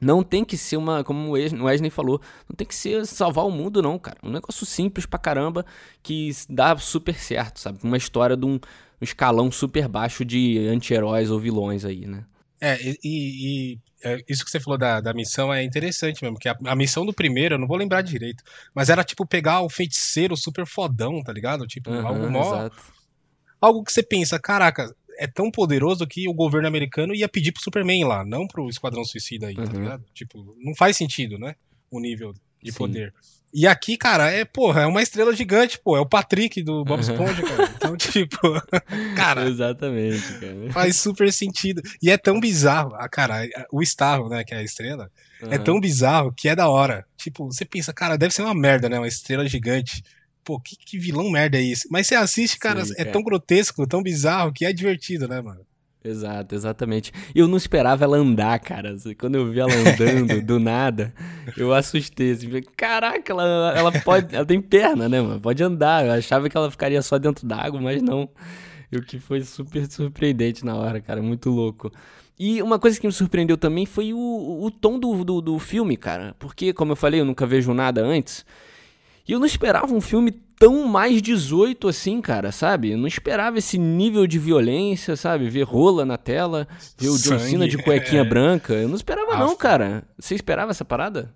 [0.00, 3.50] Não tem que ser uma, como o Wesley falou, não tem que ser salvar o
[3.50, 4.18] mundo, não, cara.
[4.22, 5.64] Um negócio simples pra caramba
[6.02, 7.78] que dá super certo, sabe?
[7.82, 8.60] Uma história de um,
[9.00, 12.24] escalão super baixo de anti-heróis ou vilões aí, né?
[12.60, 16.48] É, e, e é, isso que você falou da, da missão é interessante mesmo, que
[16.48, 18.42] a, a, missão do primeiro, eu não vou lembrar direito,
[18.74, 21.66] mas era tipo pegar o feiticeiro super fodão, tá ligado?
[21.66, 22.70] Tipo, uhum, algo mó.
[23.60, 27.62] Algo que você pensa, caraca, é tão poderoso que o governo americano ia pedir pro
[27.62, 29.68] Superman lá, não pro Esquadrão Suicida aí, tá uhum.
[29.68, 30.04] tá ligado?
[30.14, 31.54] Tipo, não faz sentido, né?
[31.90, 32.78] O nível de Sim.
[32.78, 33.14] poder.
[33.54, 35.96] E aqui, cara, é, porra, é uma estrela gigante, pô.
[35.96, 37.72] É o Patrick do Bob Esponja, cara.
[37.74, 38.38] Então, tipo,
[39.16, 39.48] cara.
[39.48, 40.72] Exatamente, cara.
[40.72, 41.80] Faz super sentido.
[42.02, 42.94] E é tão bizarro.
[42.96, 45.52] Ah, cara, o Starro, né, que é a estrela, uhum.
[45.52, 47.06] é tão bizarro que é da hora.
[47.16, 48.98] Tipo, você pensa, cara, deve ser uma merda, né?
[48.98, 50.02] Uma estrela gigante
[50.46, 51.88] pô, que, que vilão merda é esse?
[51.90, 55.66] Mas você assiste, cara, Sim, é tão grotesco, tão bizarro, que é divertido, né, mano?
[56.04, 57.12] Exato, exatamente.
[57.34, 58.94] Eu não esperava ela andar, cara.
[59.18, 61.12] Quando eu vi ela andando do nada,
[61.56, 62.30] eu assustei.
[62.30, 64.32] Assim, Caraca, ela, ela pode.
[64.32, 65.40] Ela tem perna, né, mano?
[65.40, 66.06] Pode andar.
[66.06, 68.30] Eu achava que ela ficaria só dentro d'água, mas não.
[68.94, 71.20] O que foi super surpreendente na hora, cara.
[71.20, 71.90] Muito louco.
[72.38, 75.96] E uma coisa que me surpreendeu também foi o, o tom do, do, do filme,
[75.96, 76.36] cara.
[76.38, 78.46] Porque, como eu falei, eu nunca vejo nada antes.
[79.26, 82.92] E eu não esperava um filme tão mais 18 assim, cara, sabe?
[82.92, 85.48] Eu não esperava esse nível de violência, sabe?
[85.48, 88.24] Ver rola na tela, ver o John Cena de cuequinha é.
[88.24, 88.72] branca.
[88.72, 90.04] Eu não esperava não, cara.
[90.18, 91.34] Você esperava essa parada?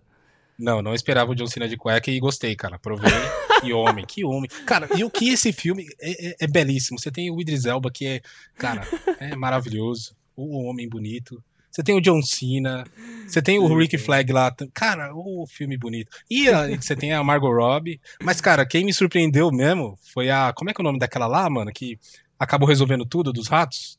[0.58, 2.78] Não, não esperava o John Cena de cueca e gostei, cara.
[2.78, 3.10] Provei.
[3.60, 4.48] que homem, que homem.
[4.66, 6.98] Cara, e o que esse filme é, é, é belíssimo.
[6.98, 8.20] Você tem o Idris Elba, que é,
[8.56, 8.86] cara,
[9.18, 10.14] é maravilhoso.
[10.36, 11.42] O homem bonito.
[11.70, 12.84] Você tem o John Cena,
[13.26, 14.52] você tem o Rick Flag lá.
[14.74, 16.10] Cara, o filme bonito.
[16.28, 18.00] E a, você tem a Margot Robbie.
[18.22, 20.52] Mas, cara, quem me surpreendeu mesmo foi a.
[20.52, 21.70] Como é que é o nome daquela lá, mano?
[21.72, 21.98] Que
[22.38, 23.98] acabou resolvendo tudo dos ratos?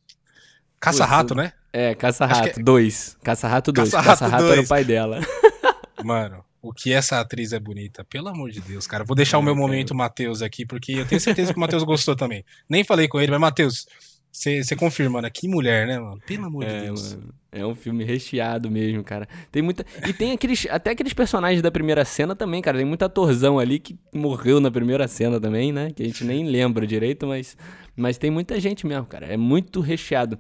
[0.82, 1.54] Caça-rato, né?
[1.72, 3.18] É, Caça-rato 2.
[3.22, 3.26] É...
[3.26, 3.92] Caça-rato 2.
[3.92, 5.20] Caça-rato Caça era o pai dela.
[6.04, 8.04] Mano, o que essa atriz é bonita.
[8.04, 9.04] Pelo amor de Deus, cara.
[9.04, 11.84] Vou deixar é, o meu momento Matheus aqui, porque eu tenho certeza que o Matheus
[11.84, 12.44] gostou também.
[12.68, 13.86] Nem falei com ele, mas, Matheus,
[14.32, 15.30] você confirma, né?
[15.30, 16.20] Que mulher, né, mano?
[16.26, 17.16] Pelo amor é, de Deus.
[17.16, 19.28] Mano, é um filme recheado mesmo, cara.
[19.52, 19.86] Tem muita.
[20.08, 20.66] E tem aqueles.
[20.70, 22.78] Até aqueles personagens da primeira cena também, cara.
[22.78, 25.92] Tem muita atorzão ali que morreu na primeira cena também, né?
[25.92, 27.58] Que a gente nem lembra direito, mas.
[27.94, 29.26] Mas tem muita gente mesmo, cara.
[29.26, 30.40] É muito recheado.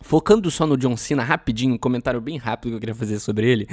[0.00, 3.50] Focando só no John Cena, rapidinho, um comentário bem rápido que eu queria fazer sobre
[3.50, 3.66] ele.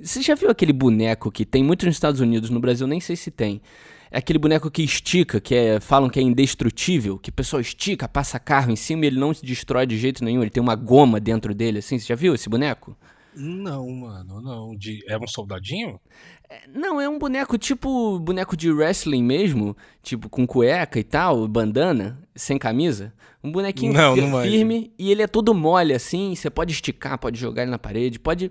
[0.00, 3.14] Você já viu aquele boneco que tem muito nos Estados Unidos, no Brasil nem sei
[3.14, 3.60] se tem
[4.10, 8.08] é aquele boneco que estica, que é, falam que é indestrutível, que o pessoal estica,
[8.08, 10.74] passa carro em cima e ele não se destrói de jeito nenhum, ele tem uma
[10.74, 12.96] goma dentro dele, assim, você já viu esse boneco?
[13.36, 14.74] Não, mano, não.
[14.74, 16.00] De, é um soldadinho?
[16.48, 21.46] É, não, é um boneco tipo boneco de wrestling mesmo, tipo com cueca e tal,
[21.46, 23.12] bandana, sem camisa.
[23.44, 27.38] Um bonequinho não, não firme e ele é todo mole assim, você pode esticar, pode
[27.38, 28.50] jogar ele na parede, pode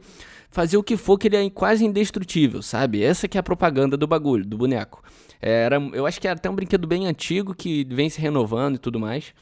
[0.52, 3.04] fazer o que for que ele é quase indestrutível, sabe?
[3.04, 5.04] Essa que é a propaganda do bagulho, do boneco.
[5.42, 8.80] Era, eu acho que era até um brinquedo bem antigo que vem se renovando e
[8.80, 9.34] tudo mais.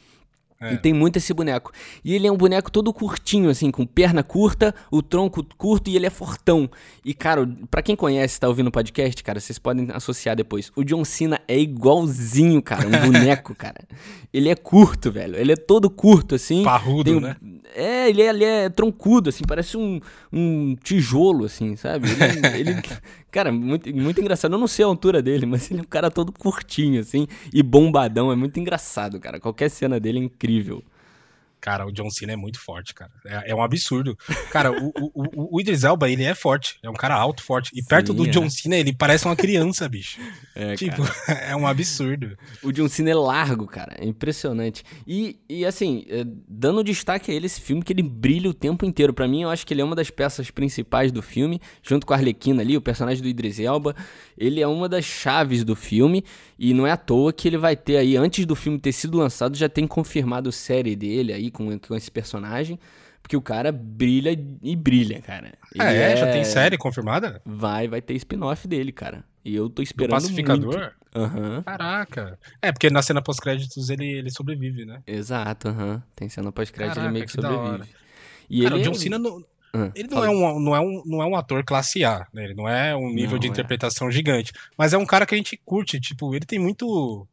[0.64, 0.74] É.
[0.74, 1.72] E tem muito esse boneco.
[2.04, 5.96] E ele é um boneco todo curtinho, assim, com perna curta, o tronco curto e
[5.98, 6.70] ele é fortão.
[7.04, 10.72] E, cara, para quem conhece, tá ouvindo o podcast, cara, vocês podem associar depois.
[10.76, 13.82] O John Cena é igualzinho, cara, um boneco, cara.
[14.34, 15.36] Ele é curto, velho.
[15.36, 16.64] Ele é todo curto, assim.
[16.64, 17.36] Parrudo, né?
[17.76, 20.00] É, ele é, ele é troncudo, assim, parece um,
[20.32, 22.08] um tijolo, assim, sabe?
[22.10, 22.82] Ele, ele,
[23.34, 24.54] cara, muito, muito engraçado.
[24.54, 27.64] Eu não sei a altura dele, mas ele é um cara todo curtinho, assim, e
[27.64, 28.32] bombadão.
[28.32, 29.40] É muito engraçado, cara.
[29.40, 30.84] Qualquer cena dele é incrível.
[31.64, 33.10] Cara, o John Cena é muito forte, cara.
[33.26, 34.18] É, é um absurdo.
[34.52, 36.78] Cara, o, o, o, Idris Elba, ele é forte.
[36.84, 37.72] É um cara alto, forte.
[37.74, 38.30] E Sim, perto do é.
[38.30, 40.20] John Cena, ele parece uma criança, bicho.
[40.56, 42.38] É, tipo, é um absurdo.
[42.62, 43.96] O John Cena é largo, cara.
[43.98, 44.84] É impressionante.
[45.08, 48.86] E, e assim, é, dando destaque a ele, esse filme, que ele brilha o tempo
[48.86, 49.12] inteiro.
[49.16, 52.14] para mim, eu acho que ele é uma das peças principais do filme, junto com
[52.14, 53.96] a Arlequina ali, o personagem do Idris Elba.
[54.38, 56.24] Ele é uma das chaves do filme.
[56.60, 59.18] E não é à toa que ele vai ter aí, antes do filme ter sido
[59.18, 62.80] lançado, já tem confirmado série dele aí com, com esse personagem.
[63.22, 65.54] Porque o cara brilha e brilha, cara.
[65.80, 67.42] Ah, é, é, já tem série confirmada?
[67.46, 69.24] Vai, vai ter spin-off dele, cara.
[69.46, 70.20] E eu tô esperando.
[70.20, 70.92] Do pacificador?
[71.16, 71.64] Uhum.
[71.64, 72.38] Caraca.
[72.62, 75.02] É, porque na cena pós-créditos ele, ele sobrevive, né?
[75.08, 75.94] Exato, aham.
[75.94, 76.02] Uhum.
[76.14, 77.90] Tem cena pós-crédito, ele meio que, que sobrevive.
[78.50, 78.82] E cara, ele...
[78.82, 79.42] o John Cena não,
[79.74, 82.44] ah, ele não é, um, não, é um, não é um ator classe A, né?
[82.44, 83.50] Ele não é um nível não, de é.
[83.50, 84.12] interpretação é.
[84.12, 84.52] gigante.
[84.78, 87.28] Mas é um cara que a gente curte, tipo, ele tem muito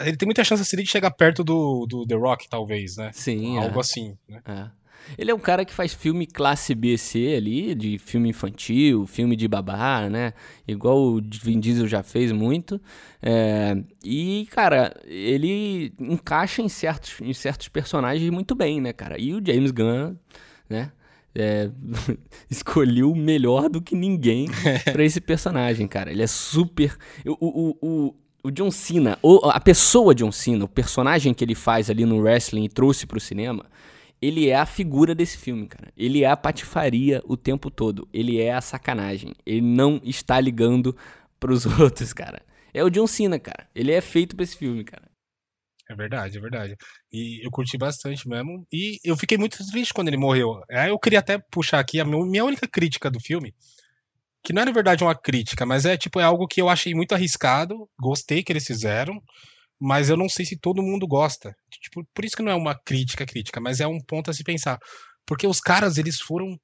[0.00, 3.10] ele tem muita chance assim, de chegar perto do, do The Rock, talvez, né?
[3.12, 3.58] Sim.
[3.58, 3.80] Algo é.
[3.80, 4.40] assim, né?
[4.46, 4.78] É.
[5.16, 9.36] Ele é um cara que faz filme classe B, C ali, de filme infantil, filme
[9.36, 10.34] de babá, né?
[10.66, 12.80] Igual o Vin Diesel já fez muito.
[13.22, 19.18] É, e, cara, ele encaixa em certos, em certos personagens muito bem, né, cara?
[19.18, 20.16] E o James Gunn,
[20.68, 20.92] né?
[21.34, 21.70] É,
[22.50, 24.48] escolheu melhor do que ninguém
[24.92, 26.10] para esse personagem, cara.
[26.10, 26.96] Ele é super.
[27.24, 28.14] O, o, o,
[28.48, 29.18] o John Cena,
[29.52, 33.20] a pessoa John Cena, o personagem que ele faz ali no wrestling e trouxe pro
[33.20, 33.66] cinema,
[34.20, 35.92] ele é a figura desse filme, cara.
[35.96, 38.08] Ele é a patifaria o tempo todo.
[38.12, 39.34] Ele é a sacanagem.
[39.46, 40.96] Ele não está ligando
[41.38, 42.42] pros outros, cara.
[42.72, 43.68] É o John Cena, cara.
[43.74, 45.06] Ele é feito pra esse filme, cara.
[45.90, 46.76] É verdade, é verdade.
[47.12, 48.66] E eu curti bastante mesmo.
[48.72, 50.60] E eu fiquei muito triste quando ele morreu.
[50.70, 53.54] Aí eu queria até puxar aqui a minha única crítica do filme
[54.42, 56.94] que não é na verdade uma crítica, mas é tipo é algo que eu achei
[56.94, 59.20] muito arriscado, gostei que eles fizeram,
[59.80, 61.54] mas eu não sei se todo mundo gosta.
[61.70, 64.42] Tipo, por isso que não é uma crítica crítica, mas é um ponto a se
[64.42, 64.78] pensar,
[65.26, 66.58] porque os caras eles foram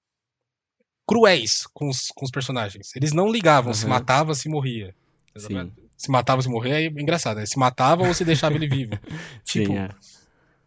[1.07, 2.95] cruéis com os, com os personagens.
[2.97, 3.75] Eles não ligavam uhum.
[3.75, 4.95] se matava, se morria.
[5.37, 5.73] Sim.
[5.97, 7.47] se matava se morrer, aí é engraçado, né?
[7.47, 8.93] Se matava ou se deixava ele vivo.
[9.45, 9.89] tipo, Sim, é.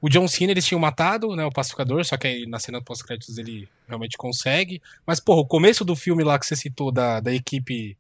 [0.02, 3.38] O John Cena eles tinham matado, né, o pacificador, só que aí na cena pós-créditos
[3.38, 4.82] ele realmente consegue.
[5.06, 7.98] Mas, porra, o começo do filme lá que você citou da, da equipe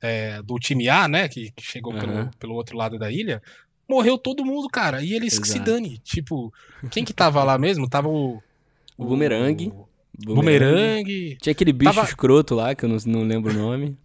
[0.00, 2.30] é, do time A, né, que, que chegou pelo, Aham.
[2.38, 3.42] pelo outro lado da ilha,
[3.88, 5.02] morreu todo mundo, cara.
[5.02, 5.70] E eles que se Exato.
[5.70, 5.98] dane.
[5.98, 6.52] Tipo,
[6.90, 7.88] quem que tava lá mesmo?
[7.88, 8.42] Tava o.
[8.98, 9.68] O Boomerang.
[9.68, 9.86] o
[10.24, 11.36] Boomerang.
[11.40, 13.96] Tinha aquele bicho Tava- escroto lá, que eu não, não lembro o nome.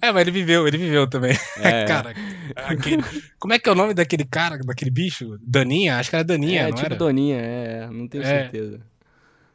[0.00, 1.36] É, mas ele viveu, ele viveu também.
[1.58, 2.14] É, cara,
[2.56, 3.02] aquele-
[3.38, 5.38] como é que é o nome daquele cara, daquele bicho?
[5.42, 5.98] Daninha?
[5.98, 6.96] Acho que era Daninha, é não tipo era?
[6.96, 8.26] Doninha, é, não tenho É.
[8.26, 8.80] certeza.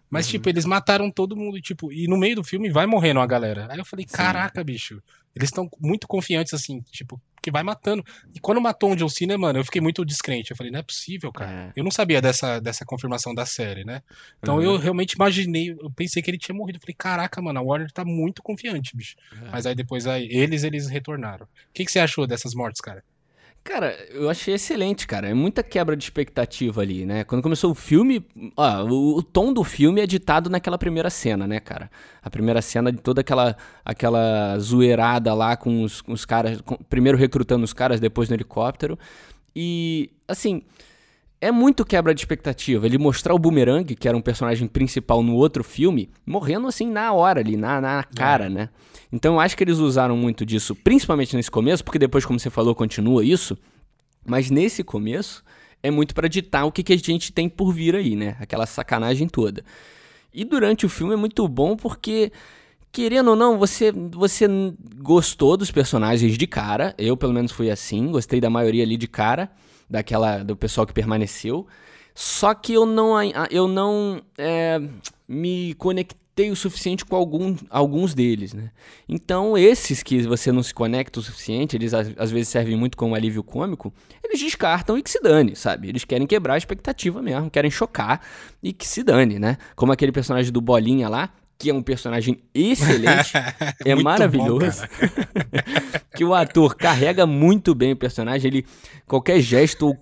[0.09, 0.31] Mas, Uhum.
[0.31, 3.67] tipo, eles mataram todo mundo, tipo, e no meio do filme vai morrendo a galera.
[3.69, 4.15] Aí eu falei, Sim.
[4.15, 5.01] caraca, bicho.
[5.35, 8.03] Eles estão muito confiantes, assim, tipo, que vai matando.
[8.36, 10.51] E quando matou o John Cena, mano, eu fiquei muito descrente.
[10.51, 11.51] Eu falei, não é possível, cara.
[11.51, 11.79] É.
[11.79, 14.01] Eu não sabia dessa, dessa confirmação da série, né?
[14.39, 14.63] Então Uhum.
[14.63, 16.77] eu realmente imaginei, eu pensei que ele tinha morrido.
[16.77, 19.15] Eu falei, caraca, mano, a Warner tá muito confiante, bicho.
[19.31, 19.49] É.
[19.49, 21.45] Mas aí depois aí, eles, eles retornaram.
[21.45, 23.01] O que, que você achou dessas mortes, cara?
[23.69, 25.27] Cara, eu achei excelente, cara.
[25.27, 27.25] É muita quebra de expectativa ali, né?
[27.25, 28.25] Quando começou o filme,
[28.56, 31.91] ó, o, o tom do filme é ditado naquela primeira cena, né, cara?
[32.23, 36.77] A primeira cena de toda aquela aquela zoeirada lá com os, com os caras, com-
[36.89, 38.97] primeiro recrutando os caras, depois no helicóptero.
[39.53, 40.62] E, assim,
[41.39, 42.86] é muito quebra de expectativa.
[42.86, 47.13] Ele mostrar o Boomerang, que era um personagem principal no outro filme, morrendo assim na
[47.13, 48.69] hora ali, na, na cara, né?
[49.12, 52.50] Então eu acho que eles usaram muito disso, principalmente nesse começo, porque depois, como você
[52.50, 53.58] falou, continua isso.
[54.26, 55.43] Mas nesse começo
[55.82, 58.36] é muito pra ditar o que, que a gente tem por vir aí, né?
[58.39, 59.63] Aquela sacanagem toda.
[60.34, 62.32] E durante o filme é muito bom porque,
[62.91, 64.47] querendo ou não, você, você
[64.97, 66.93] gostou dos personagens de cara.
[66.97, 68.12] Eu, pelo menos, fui assim.
[68.12, 69.50] Gostei da maioria ali de cara,
[69.89, 71.67] daquela do pessoal que permaneceu.
[72.13, 73.13] Só que eu não,
[73.52, 74.82] eu não é,
[75.28, 78.71] me conectei o suficiente com algum, alguns deles, né?
[79.08, 83.13] Então, esses que você não se conecta o suficiente, eles às vezes servem muito como
[83.15, 85.89] alívio cômico, eles descartam e que se dane, sabe?
[85.89, 88.21] Eles querem quebrar a expectativa mesmo, querem chocar
[88.63, 89.58] e que se dane, né?
[89.76, 93.33] Como aquele personagem do Bolinha lá, que é um personagem excelente,
[93.85, 94.81] é bom, maravilhoso.
[94.87, 96.01] cara.
[96.15, 98.65] que o ator carrega muito bem o personagem, ele
[99.07, 99.97] qualquer gesto ou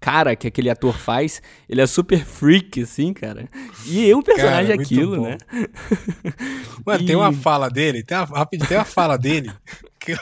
[0.00, 3.48] cara que aquele ator faz, ele é super freak assim, cara.
[3.86, 5.22] E o personagem é Cara, muito aquilo, bom.
[5.22, 5.38] né?
[6.84, 9.52] Mano, E- tem uma fala dele, tem uma, rapidinho, tem uma fala dele
[10.00, 10.16] que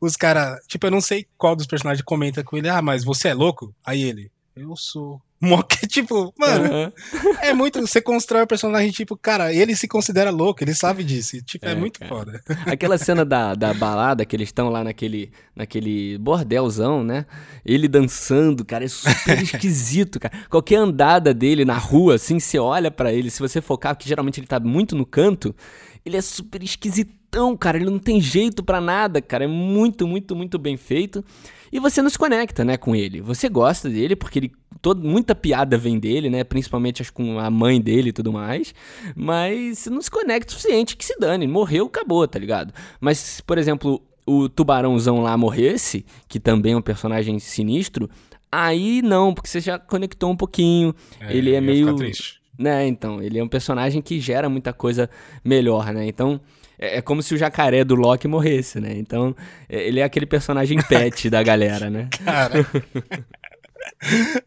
[0.00, 3.28] os caras, tipo, eu não sei qual dos personagens comenta com ele, ah, mas você
[3.28, 3.74] é louco?
[3.84, 5.20] Aí ele, eu sou.
[5.42, 6.92] Mó que, tipo, mano, Aham.
[7.40, 7.80] é muito.
[7.80, 11.34] Você constrói o personagem, tipo, cara, ele se considera louco, ele sabe disso.
[11.36, 12.08] e, Tipo, é, É, muito cara.
[12.14, 12.42] foda.
[12.66, 17.24] Aquela cena da, da balada que eles estão lá naquele, naquele bordelzão, né?
[17.64, 20.34] Ele dançando, cara, é super esquisito, cara.
[20.50, 24.40] Qualquer andada dele na rua, assim, você olha pra ele, se você focar, que geralmente
[24.40, 25.56] ele tá muito no canto,
[26.04, 27.76] ele é super esquisitão, cara.
[27.76, 29.44] Ele não tem jeito pra nada, cara.
[29.44, 31.24] É muito, muito, muito bem feito.
[31.72, 33.20] E você não se conecta, né, com ele.
[33.20, 36.42] Você gosta dele porque ele todo, muita piada vem dele, né?
[36.42, 38.74] Principalmente acho, com a mãe dele e tudo mais.
[39.14, 41.46] Mas você não se conecta o suficiente que se dane.
[41.46, 42.72] Morreu, acabou, tá ligado?
[43.00, 48.08] Mas, se, por exemplo, o tubarãozão lá morresse, que também é um personagem sinistro,
[48.50, 50.94] aí não, porque você já conectou um pouquinho.
[51.28, 51.94] ele é meio.
[51.94, 52.39] triste.
[52.60, 55.08] Né, então, ele é um personagem que gera muita coisa
[55.42, 56.06] melhor, né?
[56.06, 56.38] Então,
[56.78, 58.92] é, é como se o jacaré do Loki morresse, né?
[58.96, 59.34] Então,
[59.66, 62.08] é, ele é aquele personagem pet da galera, né?
[62.22, 62.66] Cara.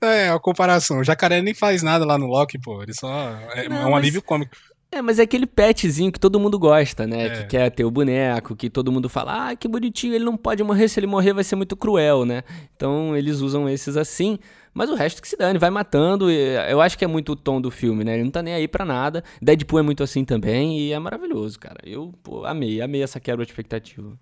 [0.01, 0.99] é, a comparação.
[0.99, 2.83] O jacaré nem faz nada lá no Loki, pô.
[2.83, 3.09] Ele só.
[3.55, 4.55] É, Não, é um mas- alívio cômico.
[4.91, 7.25] É, mas é aquele petzinho que todo mundo gosta, né?
[7.25, 7.29] É.
[7.31, 10.61] Que quer ter o boneco, que todo mundo fala, ah, que bonitinho, ele não pode
[10.63, 12.43] morrer, se ele morrer vai ser muito cruel, né?
[12.75, 14.37] Então eles usam esses assim,
[14.73, 16.31] mas o resto que se dane, vai matando.
[16.31, 16.35] e
[16.71, 18.13] Eu acho que é muito o tom do filme, né?
[18.15, 19.23] Ele não tá nem aí pra nada.
[19.41, 21.77] Deadpool é muito assim também e é maravilhoso, cara.
[21.83, 24.17] Eu pô, amei, amei essa quebra de expectativa.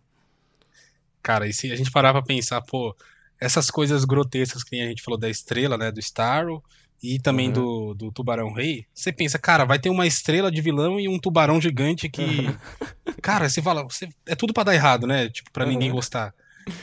[1.23, 2.95] Cara, e se a gente parar pra pensar, pô,
[3.39, 5.91] essas coisas grotescas que a gente falou da estrela, né?
[5.91, 6.63] Do Starro.
[7.03, 7.53] E também Uhum.
[7.53, 11.17] do, do Tubarão Rei, você pensa, cara, vai ter uma estrela de vilão e um
[11.17, 12.21] tubarão gigante que.
[13.23, 15.27] cara, você fala, você- é tudo pra dar errado, né?
[15.27, 15.95] Tipo, pra ninguém Uhum.
[15.95, 16.31] gostar.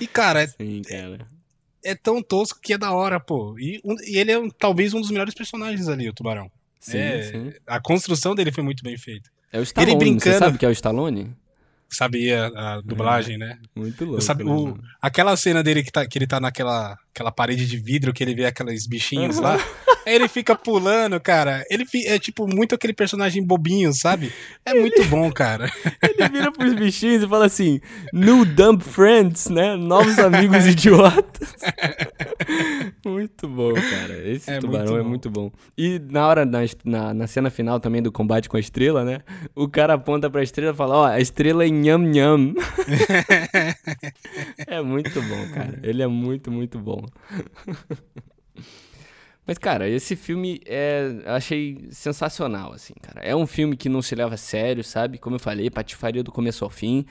[0.00, 1.24] E, cara, é, Sim, cara.
[1.84, 3.56] É tão tosco que é da hora, pô.
[3.58, 6.50] E, um- e ele é um- talvez um dos melhores personagens ali, o tubarão.
[6.80, 7.52] Sim, É, sim.
[7.66, 9.28] A construção dele foi muito bem feita.
[9.52, 11.34] É o Stallone, você brincando- sabe que é o Stallone?
[11.90, 13.58] Sabia a dublagem, né?
[13.74, 14.78] Muito louco, sabe, né, o-?
[15.00, 18.34] Aquela cena dele que, tá, que ele tá naquela aquela parede de vidro que ele
[18.34, 19.56] vê aqueles bichinhos lá.
[20.10, 21.64] Ele fica pulando, cara.
[21.70, 24.32] Ele é tipo muito aquele personagem bobinho, sabe?
[24.64, 25.70] É muito bom, cara.
[26.02, 27.80] Ele vira pros bichinhos e fala assim:
[28.12, 29.76] New Dumb Friends, né?
[29.76, 31.54] Novos amigos idiotas.
[33.04, 34.28] muito bom, cara.
[34.28, 35.50] Esse é tubarão muito é muito bom.
[35.76, 39.20] E na hora, na, na, na, cena final também do combate com a estrela, né?
[39.54, 42.54] O cara aponta pra estrela e fala: Ó, oh, a estrela é nham nham.
[44.66, 45.78] é muito bom, cara.
[45.82, 47.04] Ele é muito, muito bom.
[49.48, 51.10] Mas, cara, esse filme é.
[51.24, 53.26] Eu achei sensacional, assim, cara.
[53.26, 55.16] É um filme que não se leva a sério, sabe?
[55.16, 57.06] Como eu falei, patifaria do começo ao fim.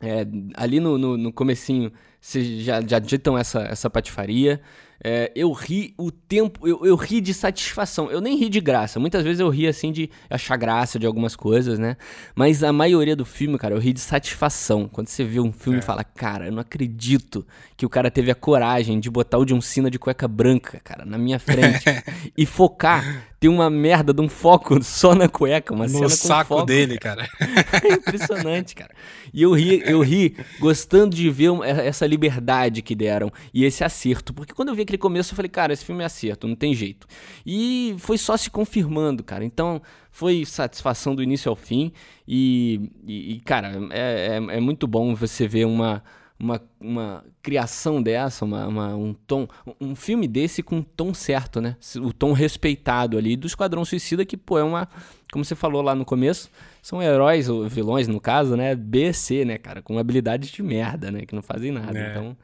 [0.00, 4.60] É, ali no, no, no comecinho, vocês já, já ditam essa, essa patifaria.
[5.02, 8.10] É, eu ri o tempo, eu, eu ri de satisfação.
[8.10, 8.98] Eu nem ri de graça.
[8.98, 11.96] Muitas vezes eu ri assim de achar graça de algumas coisas, né?
[12.34, 14.88] Mas a maioria do filme, cara, eu ri de satisfação.
[14.88, 15.82] Quando você vê um filme é.
[15.82, 19.44] e fala, cara, eu não acredito que o cara teve a coragem de botar o
[19.44, 21.84] John Cena de cueca branca, cara, na minha frente
[22.36, 26.10] e focar tem uma merda de um foco só na cueca, uma no cena com
[26.10, 27.28] saco foco, dele, cara.
[27.86, 28.92] É impressionante, cara.
[29.32, 31.50] E eu ri, eu ri gostando de ver
[31.84, 35.48] essa liberdade que deram e esse acerto, porque quando eu vi aquele começo eu falei,
[35.48, 37.06] cara, esse filme é acerto, não tem jeito.
[37.44, 39.44] E foi só se confirmando, cara.
[39.44, 39.80] Então,
[40.10, 41.92] foi satisfação do início ao fim
[42.26, 46.02] e, e cara, é, é, é muito bom você ver uma
[46.38, 49.48] uma, uma criação dessa, uma, uma, um tom,
[49.80, 51.76] um filme desse com um tom certo, né?
[51.96, 54.88] O tom respeitado ali do Esquadrão Suicida, que, pô, é uma,
[55.32, 56.50] como você falou lá no começo,
[56.82, 58.74] são heróis, ou vilões no caso, né?
[58.74, 59.80] B, C, né, cara?
[59.80, 61.24] Com habilidades de merda, né?
[61.24, 61.98] Que não fazem nada.
[61.98, 62.10] É.
[62.10, 62.36] Então,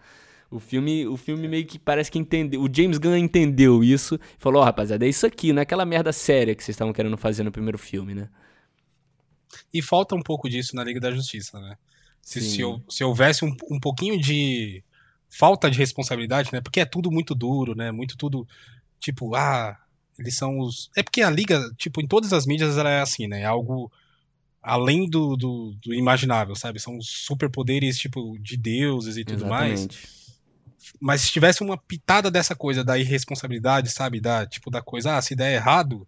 [0.50, 2.62] o filme, o filme meio que parece que entendeu.
[2.62, 5.62] O James Gunn entendeu isso e falou: Ó, oh, rapaziada, é isso aqui, não é
[5.62, 8.28] aquela merda séria que vocês estavam querendo fazer no primeiro filme, né?
[9.72, 11.76] E falta um pouco disso na Liga da Justiça, né?
[12.22, 14.82] Se, se, se, houvesse um, um pouquinho de
[15.28, 16.60] falta de responsabilidade, né?
[16.60, 17.90] Porque é tudo muito duro, né?
[17.90, 18.46] Muito tudo,
[19.00, 19.76] tipo, ah,
[20.18, 20.90] eles são os.
[20.96, 23.40] É porque a liga, tipo, em todas as mídias ela é assim, né?
[23.40, 23.90] É algo
[24.62, 26.78] além do, do, do imaginável, sabe?
[26.78, 29.98] São superpoderes, tipo, de deuses e tudo Exatamente.
[29.98, 30.32] mais.
[31.00, 34.20] Mas se tivesse uma pitada dessa coisa da irresponsabilidade, sabe?
[34.20, 36.06] Da, tipo, da coisa, ah, se der errado,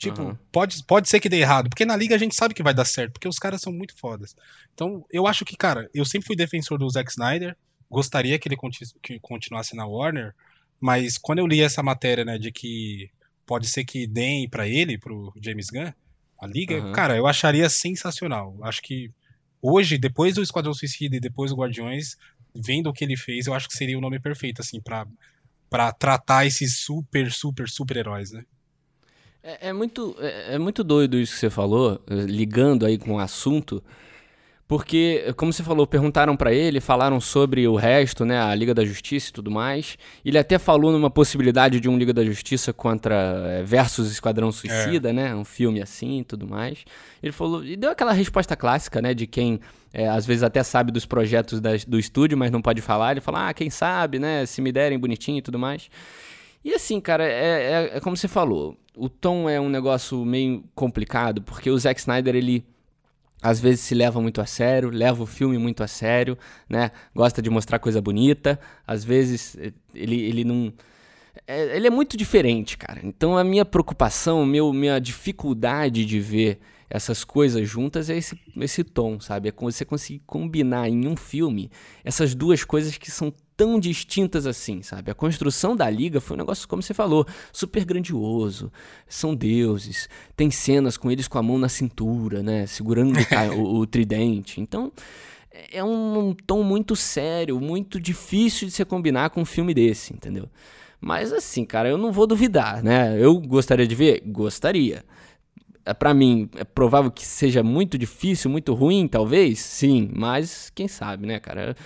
[0.00, 0.38] Tipo, uhum.
[0.50, 2.86] pode, pode ser que dê errado, porque na liga a gente sabe que vai dar
[2.86, 4.34] certo, porque os caras são muito fodas.
[4.72, 7.54] Então, eu acho que, cara, eu sempre fui defensor do Zack Snyder,
[7.90, 10.34] gostaria que ele continu que continuasse na Warner,
[10.80, 13.10] mas quando eu li essa matéria, né, de que
[13.44, 15.92] pode ser que deem para ele, pro James Gunn,
[16.40, 16.92] a liga, uhum.
[16.92, 18.56] cara, eu acharia sensacional.
[18.62, 19.12] Acho que
[19.60, 22.16] hoje, depois do Esquadrão Suicida e depois do Guardiões,
[22.54, 25.06] vendo o que ele fez, eu acho que seria o nome perfeito, assim, para
[25.68, 28.44] para tratar esses super, super, super heróis, né?
[29.42, 33.18] É, é muito, é, é, muito doido isso que você falou, ligando aí com o
[33.18, 33.82] assunto,
[34.70, 38.84] porque, como você falou, perguntaram para ele, falaram sobre o resto, né, a Liga da
[38.84, 39.98] Justiça e tudo mais.
[40.24, 43.16] Ele até falou numa possibilidade de um Liga da Justiça contra
[43.48, 45.12] é, versus Esquadrão Suicida, é.
[45.12, 46.84] né, um filme assim e tudo mais.
[47.20, 49.58] Ele falou e deu aquela resposta clássica, né, de quem
[49.92, 53.10] é, às vezes até sabe dos projetos da, do estúdio, mas não pode falar.
[53.10, 55.90] Ele fala, ah, quem sabe, né, se me derem bonitinho e tudo mais.
[56.64, 60.62] E assim, cara, é, é, é como você falou o tom é um negócio meio
[60.74, 62.64] complicado, porque o Zack Snyder, ele
[63.42, 66.36] às vezes se leva muito a sério, leva o filme muito a sério,
[66.68, 66.90] né?
[67.14, 69.56] Gosta de mostrar coisa bonita, às vezes
[69.94, 70.70] ele, ele não.
[71.46, 73.00] É, ele é muito diferente, cara.
[73.02, 76.60] Então a minha preocupação, meu, minha dificuldade de ver
[76.90, 79.48] essas coisas juntas é esse, esse tom, sabe?
[79.48, 81.70] É você conseguir combinar em um filme
[82.04, 85.10] essas duas coisas que são tão distintas assim, sabe?
[85.10, 88.72] A construção da liga foi um negócio, como você falou, super grandioso.
[89.06, 92.66] São deuses, tem cenas com eles com a mão na cintura, né?
[92.66, 93.12] Segurando
[93.54, 94.62] o, o, tridente.
[94.62, 94.90] Então,
[95.70, 100.14] é um, um tom muito sério, muito difícil de se combinar com um filme desse,
[100.14, 100.48] entendeu?
[100.98, 103.14] Mas assim, cara, eu não vou duvidar, né?
[103.22, 104.22] Eu gostaria de ver?
[104.24, 105.04] Gostaria.
[105.84, 109.58] É, para mim, é provável que seja muito difícil, muito ruim, talvez?
[109.58, 111.76] Sim, mas quem sabe, né, cara?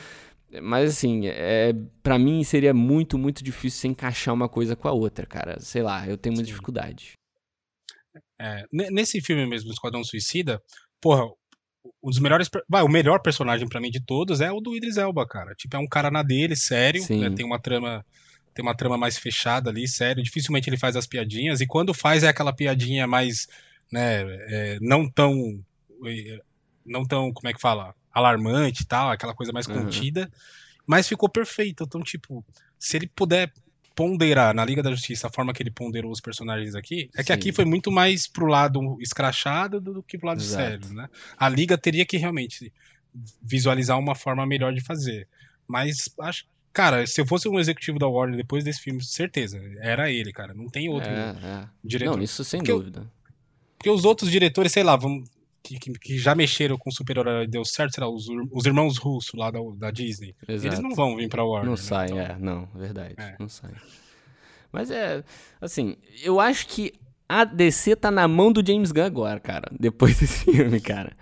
[0.63, 4.93] Mas assim, é, para mim seria muito, muito difícil se encaixar uma coisa com a
[4.93, 5.59] outra, cara.
[5.61, 7.13] Sei lá, eu tenho muita dificuldade.
[8.41, 10.61] É, nesse filme mesmo, Esquadrão Suicida,
[11.01, 11.25] porra,
[12.03, 12.49] um dos melhores.
[12.69, 15.55] Vai, o melhor personagem para mim de todos é o do Idris Elba, cara.
[15.55, 18.05] Tipo, é um cara na dele, sério, né, tem uma trama.
[18.55, 20.23] Tem uma trama mais fechada ali, sério.
[20.23, 21.61] Dificilmente ele faz as piadinhas.
[21.61, 23.49] E quando faz é aquela piadinha mais.
[23.91, 25.35] né, é, não tão.
[26.87, 27.33] Não tão.
[27.33, 27.95] Como é que fala?
[28.15, 29.85] Alarmante e tal, aquela coisa mais uhum.
[29.85, 30.31] contida,
[30.87, 31.85] mas ficou perfeito.
[31.85, 32.45] Então, tipo,
[32.79, 33.53] se ele puder
[33.95, 37.27] ponderar na Liga da Justiça a forma que ele ponderou os personagens aqui, é Sim.
[37.27, 40.63] que aqui foi muito mais pro lado escrachado do que pro lado Exato.
[40.63, 41.09] sério, né?
[41.37, 42.73] A Liga teria que realmente
[43.43, 45.29] visualizar uma forma melhor de fazer.
[45.67, 50.11] Mas acho Cara, se eu fosse um executivo da Warner depois desse filme, certeza, era
[50.11, 50.53] ele, cara.
[50.53, 51.69] Não tem outro É, é.
[51.85, 52.17] diretor.
[52.17, 53.09] Não, isso sem Porque eu- dúvida.
[53.79, 55.31] Porque os outros diretores, sei lá, vamos,
[55.79, 59.33] que, que- já mexeram com super-herói e deu certo, sei lá, os, os irmãos russos
[59.35, 60.35] lá da, da Disney.
[60.47, 60.83] Eles Exato.
[60.83, 61.65] não vão vir pra Warner.
[61.67, 61.77] Não né?
[61.77, 63.35] sai, Então, é, não, verdade, É.
[63.41, 63.71] não sai.
[64.73, 65.23] Mas é,
[65.61, 66.93] assim, eu acho que
[67.29, 71.13] a DC tá na mão do James Gunn agora, cara, depois desse filme, cara.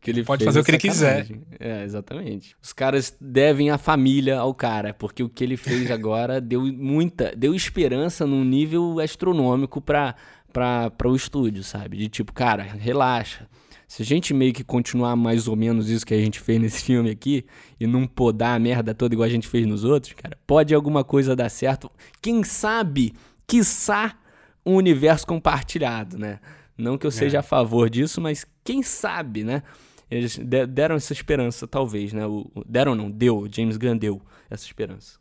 [0.00, 1.26] Que ele Pode fazer o que ele quiser.
[1.58, 2.54] É, exatamente.
[2.62, 7.34] Os caras devem a família ao cara, porque o que ele fez agora deu muita,
[7.34, 10.14] deu esperança num nível astronômico pra,
[10.52, 11.96] pra o estúdio, sabe?
[11.96, 13.48] De tipo, cara, relaxa.
[13.86, 16.82] Se a gente meio que continuar mais ou menos isso que a gente fez nesse
[16.84, 17.44] filme aqui
[17.78, 21.04] e não podar a merda toda igual a gente fez nos outros, cara, pode alguma
[21.04, 21.90] coisa dar certo.
[22.20, 23.12] Quem sabe,
[23.46, 24.16] quiçá,
[24.64, 26.40] um universo compartilhado, né?
[26.76, 29.62] Não que eu seja a favor disso, mas quem sabe, né?
[30.10, 32.26] Eles de- deram essa esperança, talvez, né?
[32.26, 34.20] O, deram não, deu, o James Gunn deu
[34.50, 35.18] essa esperança.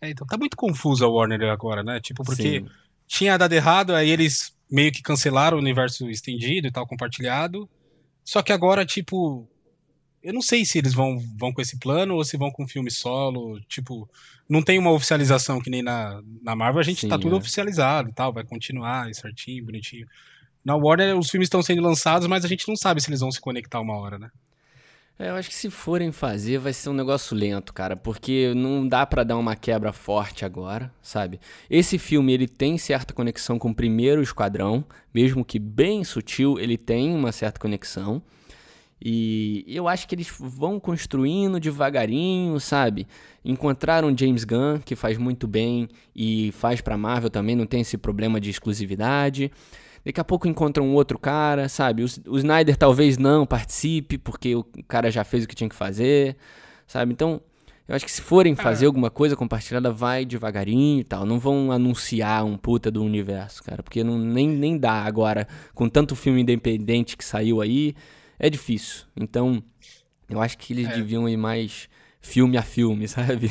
[0.00, 2.00] É, então tá muito confuso a Warner agora, né?
[2.00, 2.66] Tipo, porque Sim.
[3.06, 7.68] tinha dado errado, aí eles meio que cancelaram o universo estendido e tal, compartilhado.
[8.24, 9.48] Só que agora, tipo,
[10.22, 12.90] eu não sei se eles vão, vão com esse plano ou se vão com filme
[12.90, 13.60] solo.
[13.68, 14.08] Tipo,
[14.48, 17.38] não tem uma oficialização que nem na, na Marvel, a gente Sim, tá tudo é.
[17.38, 20.06] oficializado e tal, vai continuar certinho, bonitinho.
[20.64, 23.30] Na Warner, os filmes estão sendo lançados, mas a gente não sabe se eles vão
[23.30, 24.30] se conectar uma hora, né?
[25.18, 28.86] É, eu acho que se forem fazer, vai ser um negócio lento, cara, porque não
[28.86, 31.40] dá pra dar uma quebra forte agora, sabe?
[31.68, 36.78] Esse filme, ele tem certa conexão com o primeiro Esquadrão, mesmo que bem sutil, ele
[36.78, 38.22] tem uma certa conexão.
[39.00, 43.06] E eu acho que eles vão construindo devagarinho, sabe?
[43.44, 47.96] Encontraram James Gunn, que faz muito bem e faz pra Marvel também, não tem esse
[47.96, 49.52] problema de exclusividade.
[50.04, 52.02] Daqui a pouco encontram um outro cara, sabe?
[52.02, 55.76] O, o Snyder talvez não participe, porque o cara já fez o que tinha que
[55.76, 56.36] fazer,
[56.86, 57.12] sabe?
[57.12, 57.40] Então,
[57.86, 61.24] eu acho que se forem fazer alguma coisa compartilhada, vai devagarinho e tal.
[61.24, 65.88] Não vão anunciar um puta do universo, cara, porque não, nem, nem dá agora, com
[65.88, 67.94] tanto filme independente que saiu aí,
[68.38, 69.04] é difícil.
[69.16, 69.62] Então,
[70.28, 70.94] eu acho que eles É.
[70.94, 71.88] deviam ir mais
[72.20, 73.50] filme a filme, sabe?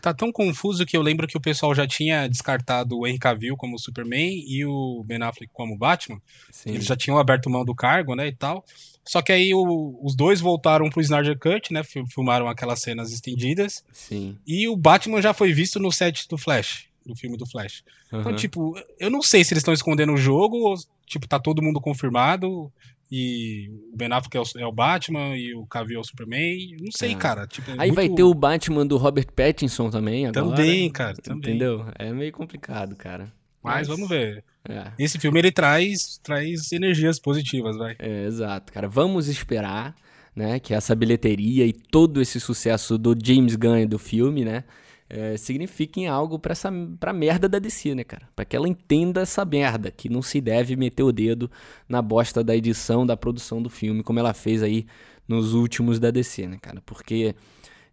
[0.00, 3.56] Tá tão confuso que eu lembro que o pessoal já tinha descartado o Henry Cavill
[3.56, 6.20] como Superman e o Ben Affleck como Batman.
[6.50, 6.70] Sim.
[6.70, 8.64] Eles já tinham aberto mão do cargo, né, e tal.
[9.04, 13.12] Só que aí o- os dois voltaram pro Snyder Cut, né, fil- filmaram aquelas cenas
[13.12, 13.84] estendidas.
[13.92, 14.38] Sim.
[14.46, 17.82] E o Batman já foi visto no set do Flash, do filme do Flash.
[18.08, 18.36] Então, Aham.
[18.36, 20.74] tipo, eu não sei se eles estão escondendo o jogo ou,
[21.06, 22.72] tipo, tá todo mundo confirmado
[23.10, 26.76] e o Ben Affleck é o, é o Batman e o Cavill é o Superman.
[26.80, 27.14] Não sei, É.
[27.16, 27.46] cara.
[27.46, 30.56] Tipo, é Aí vai muito- ter o Batman do Robert Pattinson também agora.
[30.56, 31.38] Também, cara, também.
[31.50, 31.86] Entendeu?
[31.98, 33.32] É meio complicado, cara.
[33.62, 34.44] Mas vamos ver.
[34.68, 37.94] É, Esse filme ele traz, traz energias positivas, vai.
[37.98, 38.88] é, exato, cara.
[38.88, 39.94] Vamos esperar,
[40.34, 44.64] né, que essa bilheteria e todo esse sucesso do James Gunn do filme, né,
[45.08, 48.28] é, signifiquem algo pra essa pra merda da DC, né, cara?
[48.34, 51.50] Pra que ela entenda essa merda, que não se deve meter o dedo
[51.88, 54.86] na bosta da edição, da produção do filme, como ela fez aí
[55.28, 56.82] nos últimos da DC, né, cara?
[56.84, 57.34] Porque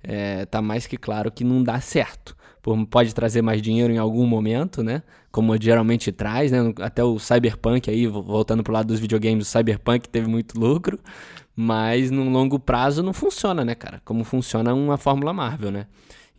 [0.03, 2.35] é, tá mais que claro que não dá certo.
[2.89, 5.03] Pode trazer mais dinheiro em algum momento, né?
[5.31, 6.59] Como geralmente traz, né?
[6.79, 10.97] Até o Cyberpunk aí, vo- voltando pro lado dos videogames, o Cyberpunk teve muito lucro,
[11.55, 14.01] mas num longo prazo não funciona, né, cara?
[14.05, 15.87] Como funciona uma Fórmula Marvel, né?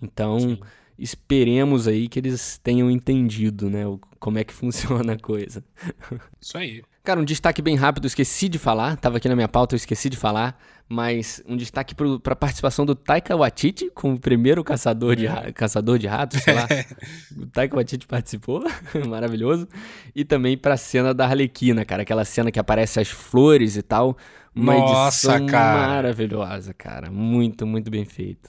[0.01, 0.59] Então, Sim.
[0.99, 3.85] esperemos aí que eles tenham entendido, né?
[4.19, 5.63] como é que funciona a coisa.
[6.41, 6.83] Isso aí.
[7.03, 10.09] Cara, um destaque bem rápido, esqueci de falar, tava aqui na minha pauta, eu esqueci
[10.09, 15.15] de falar, mas um destaque pro, pra participação do Taika Waititi, como o primeiro caçador
[15.15, 16.67] de, ra- caçador de ratos, sei lá.
[17.37, 18.65] o Taika Waititi participou,
[19.07, 19.69] maravilhoso.
[20.17, 24.17] E também pra cena da Arlequina, cara, aquela cena que aparece as flores e tal.
[24.55, 25.87] Uma Nossa, edição cara.
[25.89, 27.11] maravilhosa, cara.
[27.11, 28.49] Muito, muito bem feita.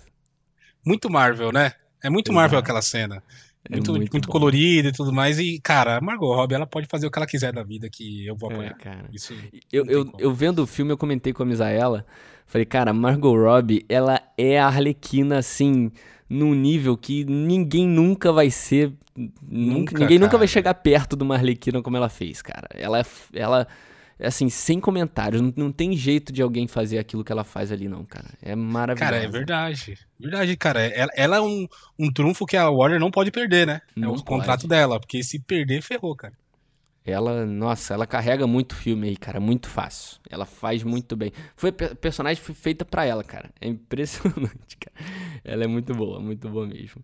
[0.86, 1.74] Muito Marvel, né?
[2.04, 2.36] É muito Exato.
[2.36, 3.24] Marvel aquela cena.
[3.68, 4.32] É Muito, muito muito, bom.
[4.32, 5.40] colorida e tudo mais.
[5.40, 8.26] E, cara, a Margot Robbie, ela pode fazer o que ela quiser da vida que
[8.28, 8.78] eu vou É, apoiar.
[8.78, 9.10] cara.
[9.12, 9.34] Isso.
[9.72, 10.18] Eu, eu, como.
[10.20, 12.06] eu vendo o filme, eu comentei com a Misaela.
[12.46, 15.92] Falei, cara, Margot Robbie, ela é a Arlequina, assim,
[16.30, 18.94] num nível que ninguém nunca vai ser.
[19.42, 20.54] Nunca, ninguém nunca vai cara.
[20.54, 22.68] chegar perto de uma Arlequina como ela fez, cara.
[22.72, 23.68] Ela, é- ela
[24.20, 25.42] assim, sem comentários.
[25.42, 28.30] Não, não tem jeito de alguém fazer aquilo que ela faz ali, não, cara.
[28.42, 29.12] É maravilhoso.
[29.12, 29.98] Cara, é verdade.
[30.20, 30.82] Verdade, cara.
[30.82, 31.68] Ela, ela é um,
[32.00, 33.82] um trunfo que a Warner não pode perder, né?
[33.96, 34.70] é Não o contrato pode.
[34.70, 36.34] dela, porque se perder, ferrou, cara.
[37.06, 40.18] Ela, nossa, ela carrega muito filme aí, cara, muito fácil.
[40.28, 41.32] Ela faz muito bem.
[41.56, 43.52] Foi pe- personagem foi feita pra ela, cara.
[43.62, 44.96] É impressionante, cara.
[45.44, 47.04] Ela é muito boa, muito boa mesmo.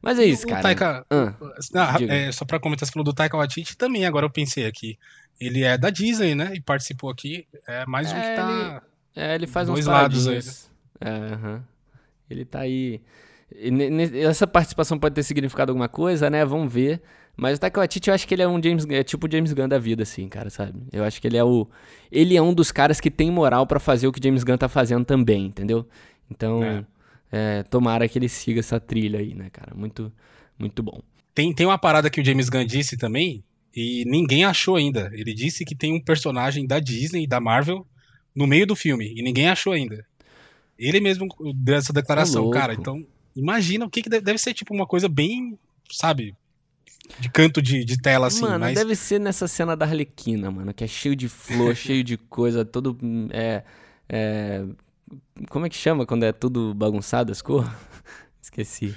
[0.00, 0.62] Mas é isso, O cara.
[0.62, 4.64] Taika- Ah, é, só pra comentar, você falou do Taika Waititi também, agora eu pensei
[4.64, 4.98] aqui.
[5.38, 6.52] Ele é da Disney, né?
[6.54, 7.46] E participou aqui.
[7.66, 8.82] É mais um É, que tá.
[9.14, 10.70] é, ele faz Dois uns lados aí, paradinhas.
[11.00, 11.64] É, aham.
[12.30, 13.02] Ele tá aí.
[14.28, 16.44] essa participação pode ter significado alguma coisa, né?
[16.44, 17.02] Vamos ver.
[17.36, 19.52] Mas o Taika Waititi, eu acho que ele é um James é tipo o James
[19.52, 20.82] Gunn da vida, assim, cara, sabe?
[20.92, 21.66] Eu acho que ele é o.
[22.10, 24.68] Ele é um dos caras que tem moral para fazer o que James Gunn tá
[24.68, 25.88] fazendo também, entendeu?
[26.30, 26.84] Então, é.
[27.34, 29.74] É, tomara que ele siga essa trilha aí, né, cara?
[29.74, 30.12] Muito,
[30.58, 31.00] muito bom.
[31.34, 33.42] Tem, tem uma parada que o James Gunn disse também,
[33.74, 35.10] e ninguém achou ainda.
[35.14, 37.86] Ele disse que tem um personagem da Disney, da Marvel,
[38.34, 40.04] no meio do filme, e ninguém achou ainda.
[40.78, 42.74] Ele mesmo deu essa declaração, cara.
[42.74, 45.58] Então, imagina o que, que deve ser, tipo, uma coisa bem,
[45.90, 46.34] sabe,
[47.18, 48.42] de canto de, de tela, assim.
[48.42, 48.74] Mano, mas...
[48.74, 52.64] deve ser nessa cena da Arlequina, mano, que é cheio de flor, cheio de coisa,
[52.64, 52.96] todo.
[53.30, 53.62] É,
[54.08, 54.64] é,
[55.48, 57.70] como é que chama quando é tudo bagunçado as cores?
[58.40, 58.94] Esqueci.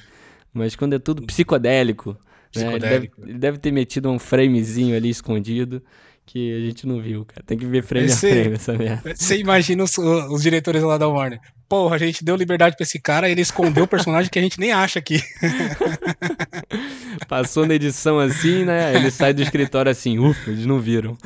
[0.53, 2.17] Mas quando é tudo psicodélico.
[2.55, 2.67] Né?
[2.67, 5.83] Ele, deve, ele, deve, ter metido um framezinho ali escondido
[6.25, 7.43] que a gente não viu, cara.
[7.45, 9.13] Tem que ver frame a frame essa merda.
[9.13, 11.39] Você imagina os, os, diretores lá da Warner.
[11.67, 14.59] Porra, a gente deu liberdade pra esse cara, ele escondeu o personagem que a gente
[14.59, 15.21] nem acha aqui.
[17.27, 18.95] Passou na edição assim, né?
[18.95, 21.17] Ele sai do escritório assim, ufa, eles não viram.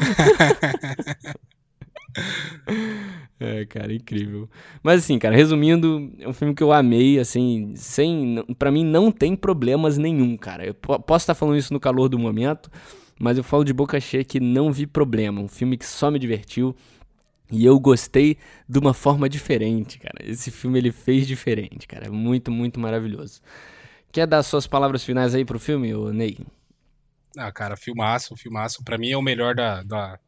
[3.39, 4.49] É, cara, incrível.
[4.83, 8.43] Mas assim, cara, resumindo, é um filme que eu amei, assim, sem.
[8.57, 10.65] para mim não tem problemas nenhum, cara.
[10.65, 12.69] Eu posso estar falando isso no calor do momento,
[13.17, 15.39] mas eu falo de boca cheia que não vi problema.
[15.39, 16.75] Um filme que só me divertiu.
[17.51, 18.37] E eu gostei
[18.67, 20.17] de uma forma diferente, cara.
[20.23, 22.05] Esse filme ele fez diferente, cara.
[22.07, 23.41] É muito, muito maravilhoso.
[24.11, 26.37] Quer dar suas palavras finais aí pro filme, ô Ney?
[27.37, 28.83] Ah, cara, filmaço, filmaço.
[28.83, 30.19] Pra mim é o melhor da, da,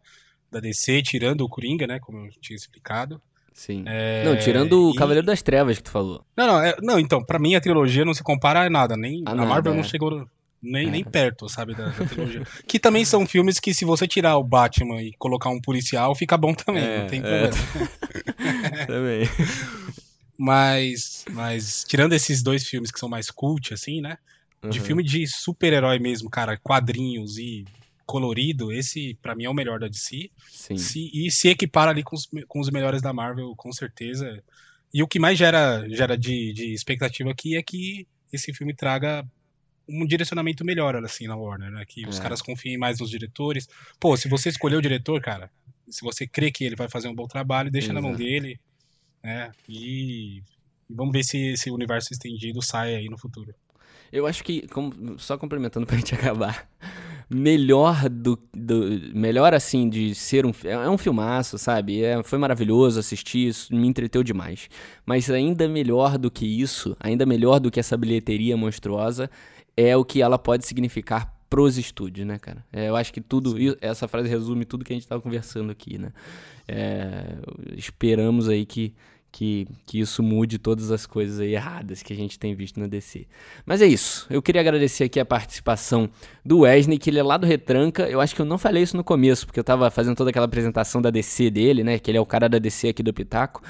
[0.51, 1.99] da DC, tirando o Coringa, né?
[1.99, 3.21] Como eu tinha explicado.
[3.53, 3.83] Sim.
[3.87, 4.23] É...
[4.23, 6.23] Não, tirando o Cavaleiro das Trevas que tu falou.
[6.37, 6.75] Não, não, é...
[6.81, 8.95] não, então, pra mim a trilogia não se compara a nada.
[8.95, 9.23] Nem...
[9.25, 9.75] A, a nada, Marvel é.
[9.77, 10.27] não chegou
[10.61, 10.91] nem, é.
[10.91, 12.43] nem perto, sabe, da, da trilogia.
[12.67, 16.37] que também são filmes que, se você tirar o Batman e colocar um policial, fica
[16.37, 17.47] bom também, é, não tem é.
[17.49, 17.87] problema.
[18.87, 19.29] também.
[20.43, 24.17] Mas, mas, tirando esses dois filmes que são mais cult, assim, né?
[24.71, 24.85] De uhum.
[24.85, 27.63] filme de super-herói mesmo, cara, quadrinhos e
[28.07, 30.31] colorido, esse para mim é o melhor da DC.
[30.49, 30.77] Sim.
[30.77, 34.43] Se, e se equipara ali com os, com os melhores da Marvel, com certeza.
[34.91, 39.23] E o que mais gera, gera de, de expectativa aqui é que esse filme traga
[39.87, 41.85] um direcionamento melhor, assim, na Warner, né?
[41.87, 42.07] Que é.
[42.07, 43.69] os caras confiem mais nos diretores.
[43.99, 45.51] Pô, se você escolher o diretor, cara,
[45.87, 48.01] se você crê que ele vai fazer um bom trabalho, deixa Exato.
[48.01, 48.59] na mão dele,
[49.23, 49.51] né?
[49.67, 50.41] E
[50.89, 53.53] vamos ver se esse universo estendido sai aí no futuro.
[54.11, 56.67] Eu acho que, como, só complementando pra gente acabar,
[57.29, 62.99] melhor do, do, melhor assim de ser um é um filmaço sabe é, foi maravilhoso
[62.99, 64.69] assistir isso me entreteu demais
[65.05, 69.29] mas ainda melhor do que isso ainda melhor do que essa bilheteria monstruosa
[69.77, 72.63] é o que ela pode significar pros estúdios, né, cara?
[72.71, 75.97] É, eu acho que tudo, essa frase resume tudo que a gente estava conversando aqui,
[75.97, 76.13] né?
[76.65, 77.35] É,
[77.75, 78.93] esperamos aí que,
[79.29, 83.27] que, que isso mude todas as coisas erradas que a gente tem visto na DC.
[83.65, 84.25] Mas é isso.
[84.29, 86.09] Eu queria agradecer aqui a participação
[86.43, 88.03] do Wesley, que ele é lá do Retranca.
[88.03, 90.45] Eu acho que eu não falei isso no começo, porque eu estava fazendo toda aquela
[90.45, 91.99] apresentação da DC dele, né?
[91.99, 93.61] Que ele é o cara da DC aqui do Pitaco.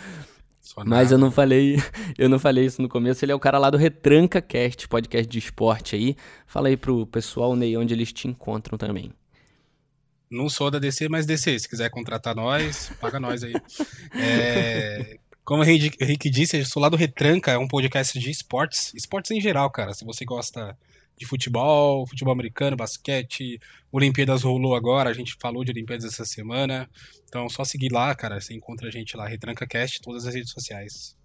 [0.86, 1.78] Mas eu não falei,
[2.18, 3.24] eu não falei isso no começo.
[3.26, 6.16] Ele é o cara lá do Retranca Cast, podcast de esporte aí.
[6.46, 9.12] Fala aí pro pessoal, Ney, onde eles te encontram também.
[10.30, 13.54] Não sou da DC, mas DC, se quiser contratar nós, paga nós aí.
[14.14, 18.94] É, como o Henrique disse, eu sou lá do Retranca, é um podcast de esportes,
[18.94, 19.94] esportes em geral, cara.
[19.94, 20.78] Se você gosta
[21.22, 23.60] de futebol, futebol americano, basquete.
[23.92, 26.90] Olimpíadas rolou agora, a gente falou de Olimpíadas essa semana.
[27.30, 28.42] Então, só seguir lá, cara.
[28.42, 31.16] Você encontra a gente lá, RetrancaCast, todas as redes sociais.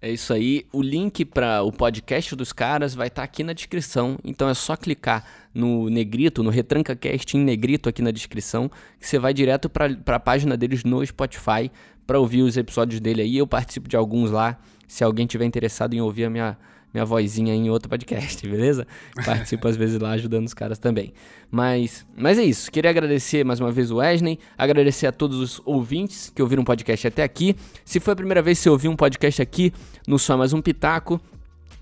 [0.00, 0.66] É isso aí.
[0.72, 4.18] O link para o podcast dos caras vai estar tá aqui na descrição.
[4.24, 9.18] Então é só clicar no negrito, no RetrancaCast em negrito aqui na descrição, que você
[9.18, 11.70] vai direto para a página deles no Spotify
[12.06, 13.36] para ouvir os episódios dele aí.
[13.36, 14.58] Eu participo de alguns lá.
[14.88, 16.58] Se alguém tiver interessado em ouvir a minha
[16.92, 18.86] minha vozinha em outro podcast, beleza?
[19.24, 21.12] Participo às vezes lá ajudando os caras também.
[21.50, 22.70] Mas, mas é isso.
[22.70, 26.66] Queria agradecer mais uma vez o Wesley, agradecer a todos os ouvintes que ouviram o
[26.66, 27.56] podcast até aqui.
[27.84, 29.72] Se foi a primeira vez que você ouviu um podcast aqui
[30.06, 31.20] no Só Mais Um Pitaco,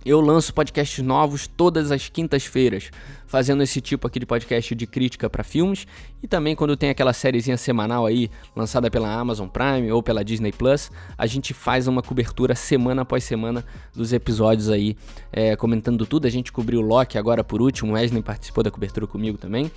[0.04, 2.90] eu lanço podcasts novos todas as quintas-feiras,
[3.26, 5.86] fazendo esse tipo aqui de podcast de crítica para filmes
[6.22, 10.52] e também quando tem aquela sériezinha semanal aí lançada pela Amazon Prime ou pela Disney
[10.52, 14.96] Plus, a gente faz uma cobertura semana após semana dos episódios aí,
[15.32, 16.26] é, comentando tudo.
[16.26, 19.70] A gente cobriu o Loki agora por último, o Wesley participou da cobertura comigo também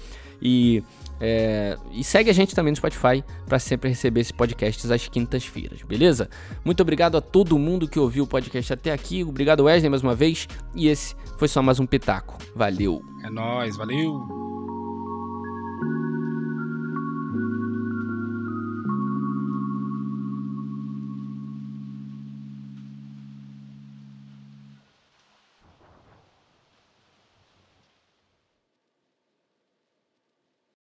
[0.43, 0.83] e
[1.25, 5.81] é, e segue a gente também no Spotify para sempre receber esse podcast às quintas-feiras,
[5.83, 6.29] beleza?
[6.65, 9.23] Muito obrigado a todo mundo que ouviu o podcast até aqui.
[9.23, 10.49] Obrigado, Wesley, mais uma vez.
[10.75, 12.37] E esse foi só mais um Pitaco.
[12.53, 13.01] Valeu.
[13.23, 14.52] É nóis, valeu.